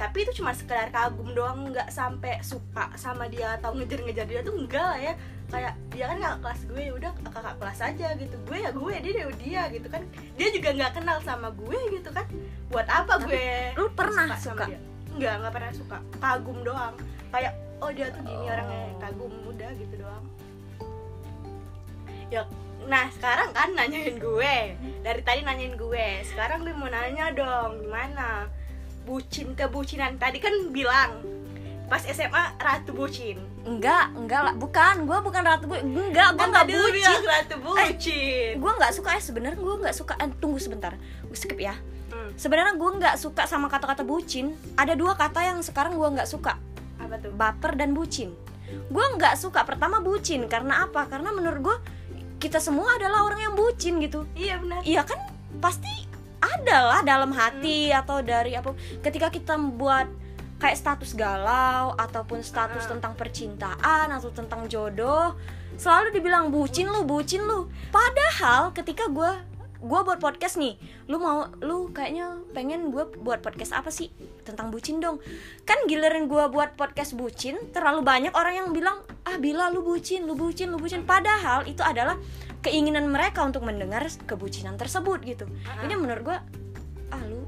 tapi 0.00 0.24
itu 0.24 0.40
cuma 0.40 0.56
sekedar 0.56 0.88
kagum 0.88 1.36
doang 1.36 1.68
nggak 1.68 1.92
sampai 1.92 2.40
suka 2.40 2.88
sama 2.96 3.28
dia 3.28 3.60
atau 3.60 3.76
ngejar-ngejar 3.76 4.24
dia 4.24 4.40
tuh 4.40 4.56
enggak 4.56 4.80
lah 4.80 4.96
ya. 4.96 5.12
Kayak 5.52 5.74
dia 5.92 6.04
kan 6.08 6.16
kakak 6.16 6.38
kelas 6.40 6.60
gue 6.72 6.80
ya 6.80 6.92
udah 6.96 7.10
kakak 7.20 7.54
kelas 7.60 7.78
aja 7.84 8.08
gitu. 8.16 8.36
Gue 8.48 8.58
ya 8.64 8.70
gue 8.72 8.94
dia 9.04 9.12
dia 9.12 9.26
dia 9.36 9.62
gitu 9.68 9.88
kan. 9.92 10.02
Dia 10.40 10.48
juga 10.56 10.68
nggak 10.72 10.92
kenal 10.96 11.18
sama 11.20 11.52
gue 11.52 11.78
gitu 11.92 12.08
kan. 12.16 12.24
Buat 12.72 12.88
apa 12.88 13.20
Tapi 13.20 13.28
gue 13.28 13.48
lu 13.76 13.92
pernah 13.92 14.24
suka? 14.40 14.64
dia? 14.72 14.80
Enggak 15.12 15.34
nggak 15.44 15.52
pernah 15.52 15.72
suka. 15.76 15.98
Kagum 16.16 16.58
doang. 16.64 16.94
Kayak 17.28 17.52
oh 17.84 17.90
dia 17.92 18.06
tuh 18.08 18.22
gini 18.24 18.44
Oh. 18.48 18.54
orangnya 18.56 18.80
kagum 19.04 19.32
udah 19.52 19.70
gitu 19.76 19.94
doang. 20.00 20.24
Ya 22.32 22.48
nah 22.88 23.04
sekarang 23.12 23.52
kan 23.52 23.68
nanyain 23.76 24.16
gue. 24.16 24.56
Dari 25.04 25.20
tadi 25.28 25.44
nanyain 25.44 25.76
gue. 25.76 26.24
Sekarang 26.24 26.64
gue 26.64 26.72
mau 26.72 26.88
nanya 26.88 27.36
dong 27.36 27.84
gimana 27.84 28.48
bucin 29.02 29.52
kebucinan 29.52 30.16
tadi 30.16 30.38
kan 30.38 30.52
bilang 30.70 31.20
pas 31.86 32.02
SMA 32.04 32.54
ratu 32.56 32.94
bucin 32.94 33.38
Enggak, 33.60 34.16
enggak 34.16 34.40
lah, 34.40 34.54
bukan, 34.56 35.04
gue 35.04 35.18
bukan 35.20 35.42
ratu 35.44 35.68
bu, 35.68 35.76
enggak, 35.76 36.32
gue 36.32 36.40
kan 36.40 36.48
nggak 36.48 36.66
bucin. 36.72 37.20
ratu 37.28 37.56
bucin 37.60 38.52
Gue 38.56 38.72
nggak 38.72 38.92
suka 38.96 39.10
ya 39.12 39.20
sebenarnya 39.20 39.60
gue 39.60 39.74
nggak 39.84 39.92
suka. 39.92 40.16
Eh, 40.16 40.32
tunggu 40.40 40.56
sebentar, 40.56 40.96
gue 40.96 41.36
skip 41.36 41.60
ya. 41.60 41.76
Hmm, 42.08 42.32
Sebenarnya 42.40 42.72
gue 42.80 42.90
nggak 42.96 43.20
suka 43.20 43.44
sama 43.44 43.68
kata-kata 43.68 44.00
bucin. 44.00 44.56
Ada 44.80 44.96
dua 44.96 45.12
kata 45.12 45.44
yang 45.44 45.60
sekarang 45.60 45.92
gue 45.92 46.08
nggak 46.08 46.24
suka, 46.24 46.56
apa 46.96 47.20
tuh 47.20 47.36
baper 47.36 47.76
dan 47.76 47.92
bucin. 47.92 48.32
Gue 48.88 49.04
nggak 49.20 49.36
suka 49.36 49.60
pertama 49.68 50.00
bucin 50.00 50.48
karena 50.48 50.88
apa? 50.88 51.04
Karena 51.04 51.28
menurut 51.28 51.60
gue 51.60 51.76
kita 52.40 52.64
semua 52.64 52.96
adalah 52.96 53.28
orang 53.28 53.44
yang 53.44 53.54
bucin 53.60 54.00
gitu. 54.00 54.24
iya 54.32 54.56
benar 54.56 54.80
Iya 54.80 55.04
kan 55.04 55.20
pasti 55.60 56.08
ada 56.60 56.78
lah 56.84 57.00
dalam 57.00 57.32
hati 57.32 57.88
atau 57.88 58.20
dari 58.20 58.52
apa 58.52 58.76
ketika 59.00 59.32
kita 59.32 59.56
membuat 59.56 60.12
kayak 60.60 60.76
status 60.76 61.16
galau 61.16 61.96
ataupun 61.96 62.44
status 62.44 62.84
Ah. 62.84 62.90
tentang 62.92 63.12
percintaan 63.16 64.12
atau 64.12 64.28
tentang 64.28 64.68
jodoh 64.68 65.32
selalu 65.80 66.12
dibilang 66.12 66.52
bucin 66.52 66.92
lu 66.92 67.08
bucin 67.08 67.40
lu. 67.40 67.72
Padahal 67.88 68.76
ketika 68.76 69.08
gue 69.08 69.32
gue 69.80 70.00
buat 70.04 70.20
podcast 70.20 70.60
nih 70.60 70.76
lu 71.08 71.16
mau 71.16 71.48
lu 71.64 71.88
kayaknya 71.96 72.36
pengen 72.52 72.92
gue 72.92 73.08
buat 73.24 73.40
podcast 73.40 73.72
apa 73.72 73.88
sih? 73.88 74.12
Tentang 74.44 74.68
bucin 74.68 75.00
dong. 75.00 75.24
Kan 75.64 75.88
giliran 75.88 76.28
gue 76.28 76.44
buat 76.52 76.76
podcast 76.76 77.16
bucin 77.16 77.56
terlalu 77.72 78.04
banyak 78.04 78.36
orang 78.36 78.60
yang 78.60 78.68
bilang 78.76 79.00
ah 79.24 79.40
bila 79.40 79.72
lu 79.72 79.80
bucin 79.80 80.28
lu 80.28 80.36
bucin 80.36 80.68
lu 80.68 80.76
bucin. 80.76 81.08
Padahal 81.08 81.64
itu 81.64 81.80
adalah 81.80 82.20
keinginan 82.60 83.06
mereka 83.06 83.40
untuk 83.40 83.60
mendengar 83.60 84.00
kebucinan 84.22 84.74
tersebut 84.74 85.20
gitu. 85.22 85.44
Ah. 85.64 85.80
ini 85.82 85.94
menurut 85.94 86.22
gue 86.22 86.38
ah 87.08 87.22
lu 87.24 87.44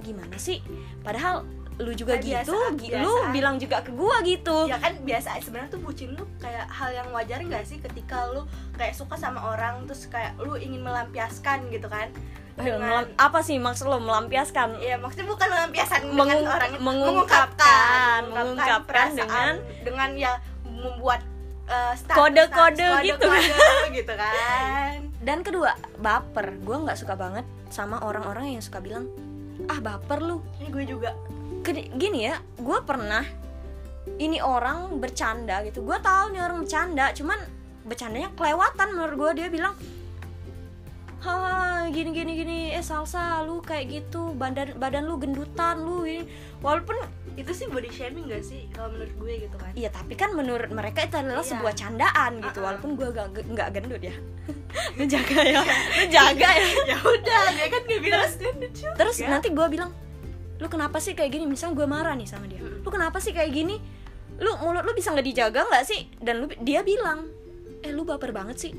gimana 0.00 0.36
sih? 0.36 0.62
Padahal 1.00 1.42
lu 1.76 1.92
juga 1.92 2.14
Ah, 2.14 2.18
gitu 2.18 2.34
biasa, 2.50 2.74
gi- 2.74 2.90
biasa. 2.90 3.02
lu 3.02 3.12
bilang 3.30 3.54
juga 3.56 3.78
ke 3.78 3.90
gua 3.92 4.18
gitu. 4.22 4.66
Ya 4.66 4.76
kan 4.76 4.98
biasa 4.98 5.38
sebenarnya 5.38 5.70
tuh 5.70 5.80
bucin 5.80 6.10
lu 6.10 6.26
kayak 6.36 6.66
hal 6.66 6.90
yang 6.92 7.06
wajar 7.08 7.38
nggak 7.38 7.62
sih 7.62 7.78
ketika 7.78 8.26
lu 8.28 8.42
kayak 8.74 8.90
suka 8.92 9.14
sama 9.14 9.38
orang 9.48 9.86
terus 9.86 10.06
kayak 10.06 10.34
lu 10.36 10.54
ingin 10.54 10.82
melampiaskan 10.82 11.66
gitu 11.68 11.86
kan? 11.86 12.10
Ayo, 12.56 12.74
dengan 12.74 13.06
melam- 13.06 13.14
apa 13.16 13.38
sih 13.40 13.54
maksud 13.56 13.86
lo 13.86 13.98
melampiaskan? 14.00 14.82
Ya 14.82 14.98
maksudnya 14.98 15.26
bukan 15.28 15.46
melampiaskan 15.46 16.00
Mengung- 16.04 16.42
dengan 16.42 16.50
orang 16.50 16.70
mengungkapkan, 16.80 18.20
mengungkapkan 18.28 18.82
perasaan 18.82 19.14
dengan 19.14 19.52
dengan 19.84 20.10
ya 20.16 20.32
membuat 20.64 21.22
eh, 21.68 21.94
Kode-kode 22.08 22.88
gitu. 23.04 23.24
kan. 23.24 23.38
kode-kode 23.38 23.88
gitu 24.00 24.12
kan. 24.14 24.96
Dan 25.20 25.38
kedua 25.40 25.70
baper. 25.96 26.56
Gua 26.60 26.82
nggak 26.82 26.98
suka 26.98 27.14
banget 27.14 27.44
sama 27.68 28.00
orang-orang 28.00 28.56
yang 28.56 28.64
suka 28.64 28.80
bilang 28.80 29.06
ah 29.66 29.78
baper 29.78 30.18
lu. 30.18 30.40
Ini 30.58 30.68
gue 30.68 30.84
juga. 30.86 31.10
Gini- 31.60 31.90
gini 31.92 32.18
ya 32.24 32.38
gue 32.56 32.78
pernah 32.82 33.26
ini 34.16 34.40
orang 34.40 34.96
bercanda 34.96 35.60
gitu. 35.62 35.84
Gue 35.84 35.98
tahu 35.98 36.32
nih 36.32 36.40
orang 36.40 36.58
bercanda 36.62 37.12
cuman 37.12 37.36
bercandanya 37.84 38.32
kelewatan 38.32 38.88
menurut 38.92 39.16
gue 39.16 39.30
dia 39.36 39.48
bilang 39.48 39.74
Hai 41.18 41.90
gini 41.90 42.14
gini 42.14 42.32
gini 42.38 42.58
eh 42.70 42.78
salsa 42.80 43.42
lu 43.42 43.58
kayak 43.58 43.90
gitu 43.90 44.30
badan 44.32 44.78
badan 44.78 45.02
lu 45.02 45.18
gendutan 45.18 45.82
lu 45.82 46.06
ini. 46.06 46.22
Walaupun 46.62 46.94
itu 47.38 47.52
sih 47.54 47.70
body 47.70 47.86
shaming 47.86 48.26
gak 48.26 48.42
sih 48.42 48.66
kalau 48.68 48.90
menurut 48.90 49.14
gue 49.14 49.32
gitu 49.46 49.56
kan? 49.56 49.70
Iya 49.72 49.88
tapi 49.88 50.12
kan 50.12 50.34
menurut 50.34 50.66
mereka 50.68 51.06
itu 51.06 51.14
adalah 51.14 51.40
Iya. 51.40 51.50
sebuah 51.54 51.72
candaan 51.72 52.32
gitu 52.42 52.58
Uh-uh. 52.58 52.66
walaupun 52.66 52.90
gue 52.98 53.08
gak 53.08 53.26
nggak 53.46 53.68
gendut 53.70 54.02
ya. 54.02 54.14
Lu 54.98 55.04
jaga 55.06 55.40
ya 55.40 55.62
lu 55.62 56.04
jaga 56.10 56.50
ya. 56.50 56.66
Ya 56.90 56.98
udah 56.98 57.42
dia 57.54 57.66
kan 57.70 57.82
gak 57.86 58.00
bilang 58.02 58.32
gendut 58.34 58.72
juga. 58.74 58.94
terus 58.96 59.16
nanti 59.22 59.48
gue 59.48 59.66
bilang 59.68 59.90
lu 60.58 60.66
kenapa 60.66 60.98
sih 60.98 61.14
kayak 61.14 61.30
gini? 61.30 61.46
Misalnya 61.46 61.78
gue 61.78 61.86
marah 61.86 62.18
nih 62.18 62.26
sama 62.26 62.50
dia. 62.50 62.58
Mm. 62.58 62.82
lu 62.82 62.90
kenapa 62.90 63.22
sih 63.22 63.30
kayak 63.30 63.54
gini? 63.54 63.78
Lu 64.36 64.58
mulut 64.58 64.82
lu 64.82 64.90
bisa 64.90 65.14
nggak 65.14 65.22
dijaga 65.24 65.62
nggak 65.62 65.84
sih? 65.86 66.10
Dan 66.18 66.42
lu 66.42 66.46
dia 66.58 66.82
bilang 66.82 67.30
eh 67.78 67.94
lu 67.94 68.02
baper 68.02 68.34
banget 68.34 68.58
sih. 68.58 68.72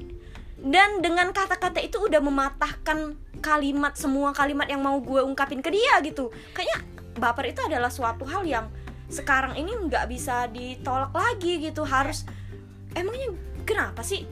Dan 0.59 0.99
dengan 0.99 1.31
kata-kata 1.31 1.79
itu 1.79 1.95
udah 2.03 2.19
mematahkan 2.19 3.15
kalimat 3.39 3.95
semua 3.95 4.35
kalimat 4.35 4.67
yang 4.67 4.83
mau 4.83 4.99
gue 4.99 5.23
ungkapin 5.23 5.63
ke 5.63 5.71
dia 5.71 6.03
gitu. 6.03 6.27
Kayaknya 6.51 6.77
baper 7.15 7.49
itu 7.49 7.61
adalah 7.61 7.89
suatu 7.89 8.25
hal 8.25 8.43
yang 8.43 8.65
sekarang 9.09 9.57
ini 9.57 9.73
nggak 9.89 10.05
bisa 10.05 10.45
ditolak 10.47 11.09
lagi 11.09 11.57
gitu 11.59 11.81
harus 11.81 12.27
emangnya 12.93 13.33
kenapa 13.65 14.05
sih 14.05 14.25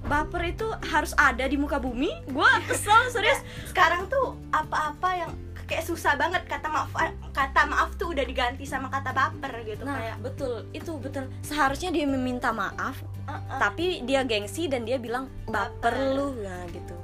baper 0.00 0.48
itu 0.48 0.64
harus 0.88 1.12
ada 1.14 1.44
di 1.44 1.60
muka 1.60 1.76
bumi 1.76 2.08
gue 2.24 2.50
kesel 2.64 3.08
serius 3.14 3.44
sekarang 3.68 4.08
tuh 4.08 4.32
apa-apa 4.48 5.10
yang 5.12 5.30
kayak 5.68 5.84
susah 5.84 6.16
banget 6.16 6.42
kata 6.48 6.66
maaf 6.66 6.90
kata 7.30 7.62
maaf 7.68 7.94
tuh 7.94 8.10
udah 8.10 8.24
diganti 8.24 8.64
sama 8.64 8.88
kata 8.88 9.12
baper 9.12 9.52
gitu 9.62 9.84
Nah, 9.86 10.02
kayak 10.02 10.16
betul, 10.18 10.66
itu 10.74 10.98
betul. 10.98 11.30
Seharusnya 11.46 11.94
dia 11.94 12.10
meminta 12.10 12.50
maaf, 12.50 12.98
"Uh-uh." 13.22 13.60
tapi 13.62 14.02
dia 14.02 14.26
gengsi 14.26 14.66
dan 14.66 14.82
dia 14.82 14.98
bilang 14.98 15.30
baper 15.46 15.94
Baper. 15.94 16.16
lu. 16.18 16.42
Nah, 16.42 16.66
gitu. 16.74 16.96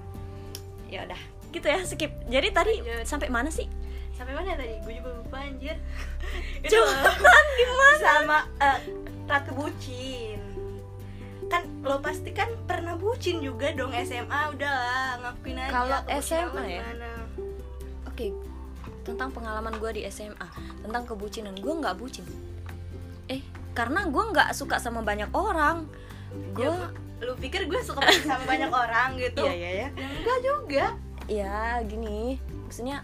Ya 0.90 1.06
udah, 1.06 1.20
gitu 1.54 1.62
ya, 1.62 1.78
skip. 1.86 2.10
Jadi 2.26 2.48
tadi 2.50 2.74
Lanjut. 2.82 3.06
sampai 3.06 3.30
mana 3.30 3.54
sih? 3.54 3.70
Sampai 4.16 4.32
mana 4.32 4.56
tadi 4.56 4.80
gue 4.80 4.94
juga 4.96 5.10
lupa 5.12 5.38
anjir 5.44 5.76
Cuman 6.72 7.44
gimana? 7.54 7.96
sama 8.00 8.38
eh, 8.58 8.78
ratu 9.28 9.52
bucin 9.54 10.40
kan 11.46 11.62
lo 11.84 12.02
pasti 12.02 12.34
kan 12.34 12.50
pernah 12.66 12.98
bucin 12.98 13.38
juga 13.38 13.70
dong 13.70 13.94
SMA 14.02 14.40
udahlah 14.50 15.22
ngakuin 15.22 15.62
aja 15.62 15.70
Kalau 15.70 15.98
SMA 16.18 16.62
ya? 16.66 16.82
Oke, 18.08 18.32
tentang 19.04 19.30
pengalaman 19.30 19.76
gue 19.76 19.90
di 19.94 20.02
SMA, 20.10 20.48
tentang 20.82 21.06
kebucinan. 21.06 21.54
Gue 21.54 21.70
nggak 21.78 21.94
bucin. 21.94 22.26
Eh, 23.30 23.44
karena 23.78 24.08
gue 24.10 24.22
nggak 24.32 24.56
suka 24.56 24.82
sama 24.82 25.06
banyak 25.06 25.30
orang. 25.30 25.86
Ya, 26.58 26.66
Gue, 26.66 26.74
lu 27.22 27.32
pikir 27.38 27.70
gue 27.70 27.78
suka 27.78 28.02
sama 28.26 28.42
banyak 28.42 28.72
orang 28.82 29.14
gitu 29.14 29.46
iya 29.46 29.54
iya 29.54 29.70
ya. 29.70 29.88
Ya, 29.94 30.08
enggak 30.18 30.38
juga 30.42 30.84
ya 31.26 31.56
gini 31.86 32.36
maksudnya 32.66 33.00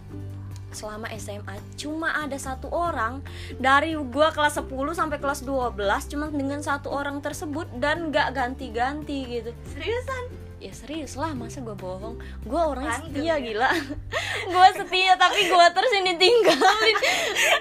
selama 0.72 1.08
SMA 1.14 1.52
cuma 1.74 2.12
ada 2.14 2.34
satu 2.34 2.68
orang 2.68 3.20
dari 3.56 3.92
gua 3.94 4.28
kelas 4.28 4.56
10 4.58 4.68
sampai 4.92 5.16
kelas 5.16 5.40
12 5.42 5.76
cuma 6.08 6.26
dengan 6.28 6.58
satu 6.58 6.88
orang 6.88 7.20
tersebut 7.20 7.68
dan 7.76 8.08
gak 8.08 8.32
ganti-ganti 8.32 9.18
gitu. 9.30 9.50
Seriusan? 9.70 10.24
Ya 10.56 10.70
serius 10.70 11.14
lah 11.14 11.32
masa 11.32 11.58
gua 11.58 11.74
bohong? 11.74 12.16
Gua 12.42 12.70
orangnya 12.70 12.96
Langgeng 12.96 13.12
setia 13.12 13.34
ya? 13.34 13.36
gila. 13.38 13.70
Gua 14.52 14.68
setia 14.72 15.12
tapi 15.16 15.46
gua 15.46 15.66
terus 15.70 15.90
yang 15.90 16.06
ditinggalin. 16.08 16.96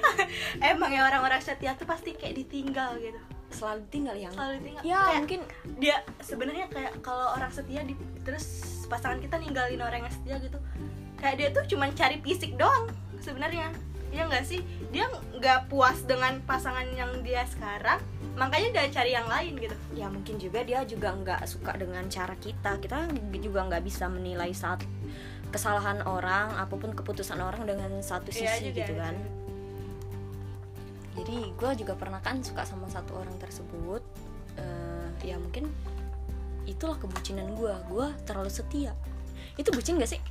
Emang 0.72 0.90
ya 0.90 1.02
orang-orang 1.04 1.42
setia 1.42 1.74
tuh 1.74 1.86
pasti 1.86 2.14
kayak 2.14 2.38
ditinggal 2.38 2.98
gitu. 2.98 3.18
Selalu 3.50 3.82
tinggal 3.90 4.16
yang 4.16 4.30
selalu 4.32 4.62
ditinggal. 4.62 4.84
Ya 4.84 5.02
Kayak 5.02 5.18
mungkin. 5.20 5.42
dia 5.78 5.98
sebenarnya 6.22 6.66
kayak 6.70 6.94
kalau 7.02 7.34
orang 7.34 7.50
setia 7.50 7.82
di, 7.82 7.94
terus 8.22 8.46
pasangan 8.86 9.18
kita 9.18 9.36
ninggalin 9.38 9.82
orang 9.82 10.04
yang 10.04 10.14
setia 10.14 10.36
gitu 10.38 10.60
kayak 11.22 11.36
dia 11.38 11.50
tuh 11.54 11.64
cuman 11.70 11.94
cari 11.94 12.18
fisik 12.20 12.58
doang 12.58 12.90
sebenarnya. 13.22 13.70
Ya 14.12 14.28
nggak 14.28 14.44
sih? 14.44 14.60
Dia 14.92 15.08
nggak 15.40 15.72
puas 15.72 16.04
dengan 16.04 16.44
pasangan 16.44 16.84
yang 16.92 17.24
dia 17.24 17.48
sekarang 17.48 18.02
makanya 18.36 18.82
dia 18.84 18.86
cari 18.92 19.12
yang 19.16 19.30
lain 19.30 19.56
gitu. 19.56 19.76
Ya 19.96 20.12
mungkin 20.12 20.36
juga 20.36 20.66
dia 20.68 20.84
juga 20.84 21.16
nggak 21.16 21.48
suka 21.48 21.78
dengan 21.80 22.04
cara 22.12 22.36
kita. 22.36 22.76
Kita 22.82 23.08
juga 23.40 23.64
nggak 23.72 23.84
bisa 23.88 24.12
menilai 24.12 24.52
saat 24.52 24.84
kesalahan 25.52 26.04
orang 26.04 26.52
apa 26.56 26.76
pun 26.76 26.92
keputusan 26.92 27.40
orang 27.40 27.64
dengan 27.68 27.92
satu 28.04 28.32
sisi 28.32 28.48
Iya 28.48 28.72
juga. 28.72 28.78
gitu 28.84 28.94
kan. 28.98 29.16
jadi 31.12 31.52
gue 31.52 31.72
juga 31.84 31.94
pernah 32.00 32.24
kan 32.24 32.40
suka 32.40 32.64
sama 32.64 32.88
satu 32.88 33.20
orang 33.20 33.36
tersebut. 33.36 34.00
Eh, 34.56 35.28
ya 35.28 35.36
mungkin 35.36 35.68
itulah 36.64 36.96
kebucinan 36.96 37.52
gue 37.52 37.74
gue 37.92 38.08
terlalu 38.24 38.48
setia. 38.48 38.96
Itu 39.60 39.76
bucin 39.76 40.00
gak 40.00 40.08
sih 40.08 40.22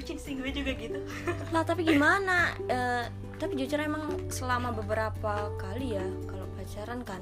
bucin 0.00 0.16
sih 0.16 0.32
gue 0.40 0.48
juga 0.48 0.72
gitu. 0.72 0.96
Lah 1.54 1.60
tapi 1.60 1.84
gimana? 1.84 2.56
Eh, 2.64 3.04
tapi 3.36 3.52
jujur 3.60 3.76
emang 3.76 4.32
selama 4.32 4.72
beberapa 4.72 5.52
kali 5.60 6.00
ya 6.00 6.06
kalau 6.24 6.48
pacaran 6.56 7.04
kan 7.04 7.20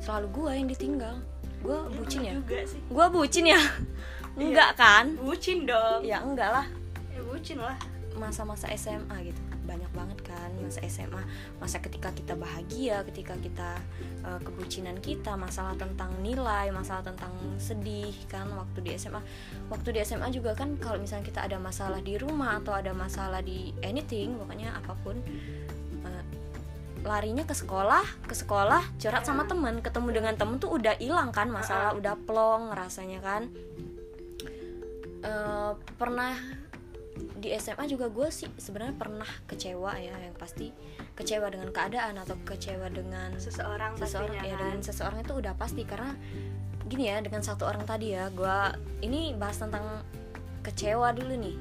selalu 0.00 0.26
gue 0.32 0.50
yang 0.56 0.68
ditinggal. 0.72 1.16
Gue 1.60 1.78
bucin 1.92 2.24
ya? 2.24 2.32
juga 2.40 2.58
sih. 2.64 2.80
Gue 2.88 3.06
bucin 3.12 3.44
ya? 3.52 3.60
Enggak 4.40 4.80
kan? 4.80 5.20
Bucin 5.20 5.68
dong. 5.68 6.00
Ya 6.00 6.24
enggak 6.24 6.48
lah. 6.48 6.66
Ya 7.12 7.20
bucin 7.28 7.60
lah. 7.60 7.76
Masa-masa 8.16 8.72
SMA 8.72 9.28
gitu 9.28 9.43
masa 10.64 10.80
SMA 10.88 11.22
masa 11.60 11.78
ketika 11.84 12.10
kita 12.16 12.34
bahagia 12.34 13.04
ketika 13.12 13.36
kita 13.38 13.70
eh, 14.24 14.40
kebucinan 14.40 14.96
kita 14.98 15.36
masalah 15.36 15.76
tentang 15.76 16.10
nilai 16.24 16.72
masalah 16.72 17.04
tentang 17.04 17.32
sedih 17.60 18.14
kan 18.26 18.48
waktu 18.56 18.80
di 18.80 18.90
SMA 18.96 19.20
waktu 19.68 19.88
di 19.94 19.98
SMA 20.02 20.32
juga 20.32 20.56
kan 20.56 20.80
kalau 20.80 20.96
misalnya 20.96 21.28
kita 21.28 21.44
ada 21.44 21.60
masalah 21.60 22.00
di 22.00 22.16
rumah 22.16 22.58
atau 22.64 22.72
ada 22.72 22.96
masalah 22.96 23.44
di 23.44 23.76
anything 23.84 24.34
pokoknya 24.40 24.72
apa 24.74 24.92
pun 25.04 25.20
eh, 26.08 26.24
larinya 27.04 27.44
ke 27.44 27.52
sekolah 27.52 28.24
ke 28.24 28.32
sekolah 28.32 28.96
curhat 28.96 29.28
sama 29.28 29.44
temen 29.44 29.84
ketemu 29.84 30.08
dengan 30.10 30.34
temen 30.40 30.56
tuh 30.56 30.80
udah 30.80 30.96
hilang 30.96 31.30
kan 31.30 31.52
masalah 31.52 31.92
udah 31.92 32.16
plong 32.24 32.72
rasanya 32.72 33.20
kan. 33.20 33.52
Eh, 35.24 35.72
pernah 35.96 36.36
di 37.14 37.54
SMA 37.54 37.86
juga 37.86 38.10
gue 38.10 38.28
sih 38.32 38.50
sebenarnya 38.58 38.96
pernah 38.98 39.28
kecewa 39.46 39.94
ya 40.00 40.14
yang 40.18 40.34
pasti 40.34 40.74
kecewa 41.14 41.46
dengan 41.52 41.70
keadaan 41.70 42.18
atau 42.18 42.34
kecewa 42.42 42.90
dengan 42.90 43.38
seseorang 43.38 43.94
seseorang 43.94 44.34
pastinya 44.34 44.42
ya 44.42 44.54
kan. 44.58 44.60
dengan 44.66 44.80
seseorang 44.82 45.18
itu 45.22 45.34
udah 45.38 45.54
pasti. 45.54 45.82
Karena 45.86 46.10
gini 46.84 47.04
ya 47.08 47.22
dengan 47.22 47.40
satu 47.40 47.70
orang 47.70 47.86
tadi 47.86 48.18
ya 48.18 48.28
gue 48.34 48.58
ini 49.06 49.36
bahas 49.38 49.62
tentang 49.62 50.02
kecewa 50.66 51.14
dulu 51.14 51.34
nih. 51.38 51.56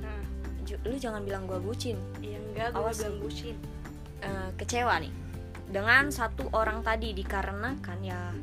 Ju- 0.66 0.82
lu 0.88 0.96
jangan 0.98 1.22
bilang 1.22 1.46
gue 1.46 1.60
bucin. 1.62 2.02
Ya 2.24 2.40
enggak 2.42 2.74
gue 2.74 2.92
bilang 2.98 3.18
bucin. 3.22 3.56
Eh, 4.24 4.50
kecewa 4.58 4.98
nih. 5.04 5.14
Dengan 5.70 6.10
satu 6.10 6.50
orang 6.54 6.82
tadi 6.82 7.14
dikarenakan 7.14 8.00
ya 8.02 8.34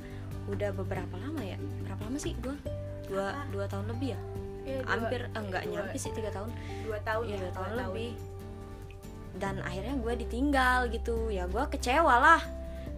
udah 0.46 0.70
beberapa 0.76 1.14
lama 1.18 1.42
ya? 1.42 1.58
Berapa 1.82 2.06
lama 2.06 2.18
sih 2.22 2.38
gue 2.38 2.54
dua 3.10 3.34
dua 3.50 3.66
tahun 3.66 3.90
lebih 3.90 4.14
ya 4.14 4.20
Ya, 4.62 4.80
dua- 4.80 4.88
hampir 4.88 5.20
eh, 5.24 5.38
enggak 5.38 5.62
dua- 5.64 5.72
nyampe 5.72 5.96
sih 5.96 6.12
tiga 6.12 6.30
tahun. 6.30 6.50
dua 6.84 6.98
tahun 7.00 7.24
Iya 7.24 7.32
ya 7.32 7.40
dua 7.40 7.52
tahun 7.52 7.68
dua 7.70 7.78
lebih. 7.88 8.10
Dan 9.30 9.54
akhirnya 9.62 9.94
gue 9.96 10.14
ditinggal 10.20 10.78
gitu. 10.90 11.16
Ya 11.30 11.44
gue 11.46 11.64
kecewa 11.70 12.14
lah. 12.18 12.42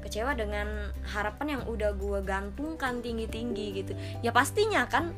Kecewa 0.02 0.34
dengan 0.34 0.66
harapan 1.06 1.58
yang 1.58 1.62
udah 1.68 1.94
gue 1.94 2.18
gantungkan 2.24 2.98
tinggi 2.98 3.28
tinggi 3.28 3.66
gitu. 3.78 3.92
Ya 4.20 4.32
pastinya 4.32 4.88
kan 4.88 5.12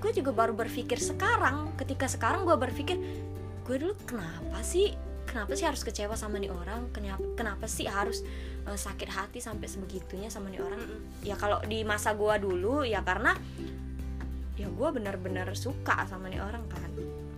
gue 0.00 0.10
juga 0.10 0.34
baru 0.34 0.52
berpikir 0.52 0.98
sekarang. 0.98 1.70
Ketika 1.76 2.10
sekarang 2.10 2.42
gue 2.42 2.56
berpikir 2.56 2.96
gue 3.64 3.76
dulu 3.78 3.94
kenapa 4.04 4.60
sih? 4.60 4.96
Kenapa 5.24 5.56
sih 5.56 5.64
harus 5.64 5.80
kecewa 5.82 6.14
sama 6.14 6.36
nih 6.36 6.52
orang? 6.52 6.90
Kenapa 6.92 7.22
kenapa 7.34 7.64
sih 7.64 7.86
harus 7.86 8.20
eh, 8.64 8.76
sakit 8.76 9.08
hati 9.08 9.38
sampai 9.40 9.68
sebegitunya 9.68 10.28
sama 10.28 10.50
nih 10.50 10.60
orang? 10.60 10.80
Ya 11.22 11.36
kalau 11.36 11.62
di 11.64 11.80
masa 11.82 12.12
gue 12.12 12.34
dulu 12.40 12.82
ya 12.82 13.00
karena 13.00 13.32
ya 14.54 14.70
gue 14.70 14.88
benar-benar 14.94 15.50
suka 15.58 16.06
sama 16.06 16.30
nih 16.30 16.42
orang 16.42 16.64
kan. 16.70 16.90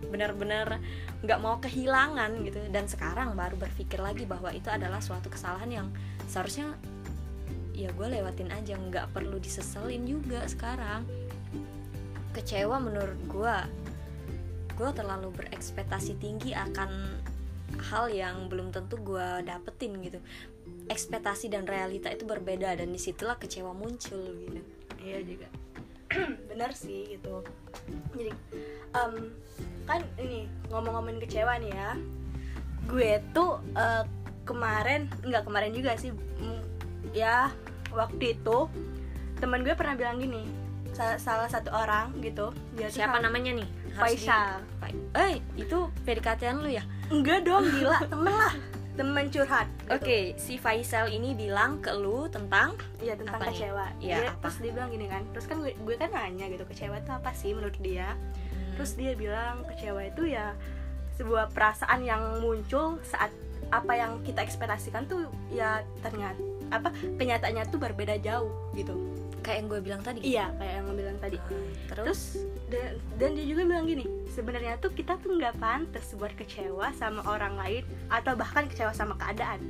Benar-benar 0.07 0.77
nggak 1.25 1.39
mau 1.41 1.57
kehilangan 1.57 2.31
gitu. 2.45 2.61
Dan 2.69 2.85
sekarang 2.85 3.33
baru 3.33 3.57
berpikir 3.57 3.97
lagi 3.97 4.23
bahwa 4.29 4.53
itu 4.53 4.69
adalah 4.69 5.01
suatu 5.01 5.27
kesalahan 5.27 5.69
yang 5.69 5.87
seharusnya 6.29 6.77
ya 7.73 7.89
gue 7.89 8.07
lewatin 8.07 8.53
aja. 8.53 8.77
Nggak 8.77 9.11
perlu 9.17 9.41
diseselin 9.41 10.05
juga 10.05 10.45
sekarang. 10.45 11.03
Kecewa 12.37 12.77
menurut 12.77 13.19
gue 13.25 13.57
gue 14.77 14.89
terlalu 14.93 15.33
berekspektasi 15.33 16.21
tinggi 16.21 16.53
akan 16.53 17.17
hal 17.89 18.13
yang 18.13 18.45
belum 18.45 18.69
tentu 18.69 19.01
gue 19.01 19.41
dapetin 19.41 19.97
gitu. 20.05 20.21
Ekspektasi 20.85 21.49
dan 21.49 21.65
realita 21.65 22.13
itu 22.13 22.29
berbeda 22.29 22.77
dan 22.77 22.93
di 22.93 23.01
situlah 23.01 23.41
kecewa 23.41 23.73
muncul 23.73 24.21
gitu. 24.21 24.61
Iya 25.01 25.25
juga 25.25 25.49
bener 26.49 26.71
sih 26.71 27.13
gitu. 27.13 27.43
Jadi 28.13 28.31
em, 28.93 29.13
kan 29.83 30.01
ini 30.17 30.45
ngomong-ngomongin 30.67 31.19
kecewa 31.19 31.55
nih 31.57 31.71
ya. 31.71 31.91
Gue 32.85 33.19
tuh 33.31 33.59
eh, 33.73 34.03
kemarin 34.43 35.11
nggak 35.21 35.43
kemarin 35.43 35.71
juga 35.71 35.95
sih 35.95 36.15
ya 37.11 37.51
waktu 37.89 38.33
itu 38.33 38.67
teman 39.37 39.61
gue 39.61 39.73
pernah 39.73 39.93
bilang 39.93 40.17
gini 40.17 40.47
sa- 40.91 41.17
salah 41.17 41.47
satu 41.47 41.69
orang 41.69 42.15
gitu 42.19 42.49
dia 42.73 42.87
siapa 42.87 43.19
namanya 43.19 43.53
nih? 43.53 43.69
Faisal. 43.93 44.61
Di- 44.81 44.95
eh 45.13 45.33
itu 45.55 45.89
PDKT-an 46.03 46.61
lu 46.61 46.69
ya? 46.69 46.83
Enggak 47.07 47.43
dong 47.43 47.65
gila 47.69 47.99
temen 48.03 48.29
lah 48.29 48.53
teman 48.97 49.29
curhat 49.29 49.69
Oke, 49.87 50.33
gitu. 50.33 50.41
si 50.41 50.53
Faisal 50.57 51.07
ini 51.07 51.31
bilang 51.31 51.77
ke 51.77 51.93
lu 51.93 52.25
tentang 52.27 52.73
Iya 52.97 53.13
tentang 53.13 53.37
Apa 53.37 53.45
nih? 53.45 53.53
kecewa. 53.53 53.85
Iya, 53.99 54.15
Dia- 54.17 54.31
apa? 54.31 54.41
terus 54.43 54.57
dia 54.57 54.71
bilang 54.73 54.89
gini 54.89 55.05
kan. 55.05 55.21
Terus 55.31 55.45
kan 55.45 55.57
gue, 55.59 55.71
gue 55.71 55.95
kan 55.95 56.09
nanya 56.09 56.45
gitu 56.47 56.65
kecewa 56.65 56.97
itu 56.97 57.11
apa 57.11 57.31
sih 57.31 57.53
menurut 57.53 57.77
dia? 57.77 58.17
Hmm. 58.49 58.73
Terus 58.75 58.91
dia 58.93 59.11
bilang 59.13 59.55
kecewa 59.63 60.01
itu 60.03 60.23
ya 60.27 60.57
sebuah 61.13 61.49
perasaan 61.49 62.01
yang 62.01 62.21
muncul 62.39 62.97
saat 63.01 63.29
apa 63.67 63.93
yang 63.93 64.21
kita 64.21 64.41
ekspektasikan 64.41 65.05
tuh 65.05 65.25
ya 65.47 65.81
ternyata 65.99 66.39
apa 66.69 66.89
kenyataannya 67.17 67.63
tuh 67.67 67.77
berbeda 67.77 68.17
jauh 68.17 68.49
gitu. 68.73 68.97
Kayak 69.41 69.57
yang 69.63 69.67
gue 69.69 69.81
bilang 69.81 70.01
tadi. 70.03 70.19
Iya 70.23 70.45
kayak 70.57 70.73
yang 70.73 70.85
gue 70.89 70.97
bilang 70.97 71.17
tadi. 71.19 71.37
Hmm, 71.37 71.71
Terus, 71.87 72.05
Terus 72.05 72.21
dan, 72.67 72.91
dan 73.17 73.29
dia 73.33 73.45
juga 73.47 73.61
bilang 73.65 73.85
gini, 73.87 74.05
sebenarnya 74.31 74.73
tuh 74.81 74.91
kita 74.91 75.15
tuh 75.21 75.37
nggak 75.37 75.55
pantas 75.57 76.07
buat 76.17 76.33
kecewa 76.35 76.91
sama 76.95 77.21
orang 77.25 77.55
lain 77.55 77.83
atau 78.11 78.33
bahkan 78.35 78.67
kecewa 78.67 78.91
sama 78.91 79.15
keadaan. 79.15 79.63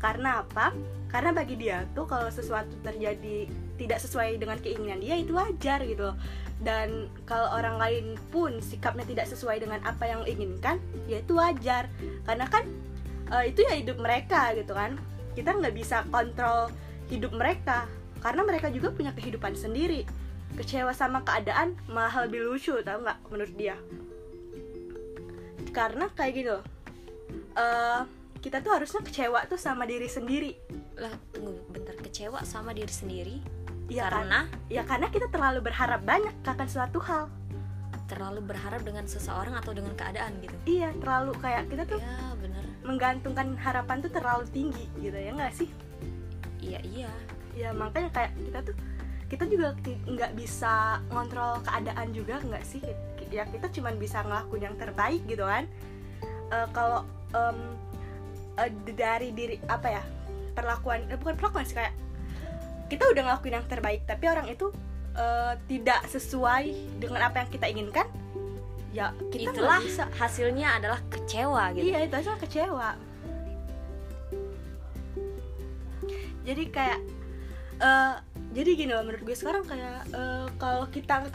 Karena 0.00 0.40
apa? 0.40 0.72
Karena 1.12 1.30
bagi 1.30 1.60
dia 1.60 1.84
tuh 1.92 2.08
kalau 2.08 2.32
sesuatu 2.32 2.72
terjadi 2.80 3.44
tidak 3.76 4.00
sesuai 4.00 4.40
dengan 4.40 4.56
keinginan 4.60 5.00
dia 5.00 5.20
itu 5.20 5.36
wajar 5.36 5.84
gitu 5.84 6.12
loh. 6.12 6.16
Dan 6.60 7.08
kalau 7.24 7.48
orang 7.56 7.80
lain 7.80 8.04
pun 8.28 8.60
sikapnya 8.60 9.04
tidak 9.08 9.26
sesuai 9.32 9.64
dengan 9.64 9.80
apa 9.84 10.04
yang 10.08 10.24
inginkan, 10.24 10.80
ya 11.08 11.20
itu 11.20 11.36
wajar. 11.36 11.88
Karena 12.24 12.46
kan 12.48 12.64
eh, 13.32 13.52
itu 13.52 13.60
ya 13.64 13.76
hidup 13.76 14.00
mereka 14.00 14.56
gitu 14.56 14.72
kan. 14.72 14.96
Kita 15.36 15.56
nggak 15.56 15.74
bisa 15.76 16.04
kontrol 16.08 16.72
hidup 17.10 17.34
mereka 17.36 17.90
karena 18.20 18.44
mereka 18.44 18.68
juga 18.68 18.92
punya 18.92 19.12
kehidupan 19.12 19.56
sendiri. 19.56 20.04
Kecewa 20.54 20.92
sama 20.92 21.24
keadaan 21.24 21.78
malah 21.88 22.26
lebih 22.26 22.52
lucu 22.52 22.74
tau 22.84 23.00
nggak 23.00 23.18
menurut 23.32 23.54
dia. 23.56 23.76
Karena 25.70 26.10
kayak 26.12 26.32
gitu 26.34 26.50
loh. 26.58 26.64
Eh, 27.54 28.00
kita 28.40 28.58
tuh 28.64 28.72
harusnya 28.74 29.00
kecewa 29.04 29.44
tuh 29.46 29.60
sama 29.60 29.86
diri 29.86 30.08
sendiri. 30.10 30.52
Lah 30.98 31.12
tunggu 31.30 31.60
bentar. 31.70 31.94
Kecewa 32.00 32.42
sama 32.42 32.74
diri 32.74 32.90
sendiri? 32.90 33.36
Ya 33.86 34.06
karena? 34.10 34.46
Kan? 34.46 34.70
ya 34.70 34.82
karena 34.86 35.06
kita 35.10 35.26
terlalu 35.30 35.62
berharap 35.62 36.02
banyak 36.02 36.34
akan 36.42 36.68
suatu 36.68 36.98
hal. 37.02 37.30
Terlalu 38.10 38.42
berharap 38.42 38.82
dengan 38.82 39.06
seseorang 39.06 39.54
atau 39.54 39.70
dengan 39.70 39.94
keadaan 39.94 40.34
gitu. 40.42 40.54
iya 40.66 40.90
terlalu 40.98 41.30
kayak 41.38 41.70
kita 41.70 41.86
tuh 41.86 42.02
Ya 42.02 42.34
bener. 42.42 42.62
menggantungkan 42.82 43.54
harapan 43.54 44.02
tuh 44.02 44.10
terlalu 44.10 44.50
tinggi 44.50 44.90
gitu 44.98 45.14
ya 45.14 45.30
nggak 45.30 45.54
sih 45.54 45.70
Iya 46.60 46.80
iya. 46.86 47.10
ya 47.56 47.74
makanya 47.74 48.14
kayak 48.14 48.32
kita 48.38 48.58
tuh 48.62 48.76
kita 49.26 49.44
juga 49.50 49.74
nggak 50.06 50.32
bisa 50.38 51.02
ngontrol 51.10 51.58
keadaan 51.66 52.14
juga 52.14 52.38
nggak 52.40 52.62
sih 52.62 52.78
ya 53.30 53.42
kita 53.46 53.66
cuman 53.74 53.98
bisa 53.98 54.22
ngelakuin 54.22 54.70
yang 54.70 54.76
terbaik 54.78 55.22
gitu 55.26 55.42
kan 55.46 55.66
Eh, 56.50 56.66
kalau 56.74 57.06
em, 57.30 57.58
eh, 58.58 58.70
dari 58.90 59.30
diri 59.30 59.56
apa 59.70 59.86
ya 59.86 60.02
perlakuan 60.50 61.06
eh, 61.06 61.14
bukan 61.14 61.38
perlakuan 61.38 61.62
sih 61.62 61.78
kayak 61.78 61.94
kita 62.90 63.06
udah 63.06 63.22
ngelakuin 63.30 63.54
yang 63.54 63.66
terbaik 63.70 64.02
tapi 64.02 64.26
orang 64.26 64.50
itu 64.50 64.74
eh, 65.14 65.54
tidak 65.70 66.02
sesuai 66.10 66.98
dengan 66.98 67.30
apa 67.30 67.46
yang 67.46 67.50
kita 67.54 67.66
inginkan 67.70 68.06
ya 68.90 69.14
kita 69.30 69.54
Itulah 69.54 69.78
bisa 69.78 70.10
hasilnya 70.18 70.82
adalah 70.82 70.98
kecewa 71.06 71.70
gitu. 71.78 71.94
Iya 71.94 72.10
itu 72.10 72.14
aja 72.18 72.34
kecewa. 72.34 72.98
Jadi 76.50 76.62
kayak 76.74 76.98
eh 77.80 78.14
jadi 78.50 78.70
gini 78.74 78.90
loh 78.92 79.06
menurut 79.06 79.22
gue 79.22 79.36
sekarang 79.38 79.62
kayak 79.64 80.02
eh, 80.10 80.46
kalau 80.58 80.84
kita 80.90 81.30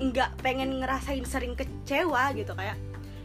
nggak 0.00 0.30
pengen 0.40 0.80
ngerasain 0.80 1.26
sering 1.28 1.52
kecewa 1.58 2.32
gitu 2.32 2.54
kayak 2.56 2.78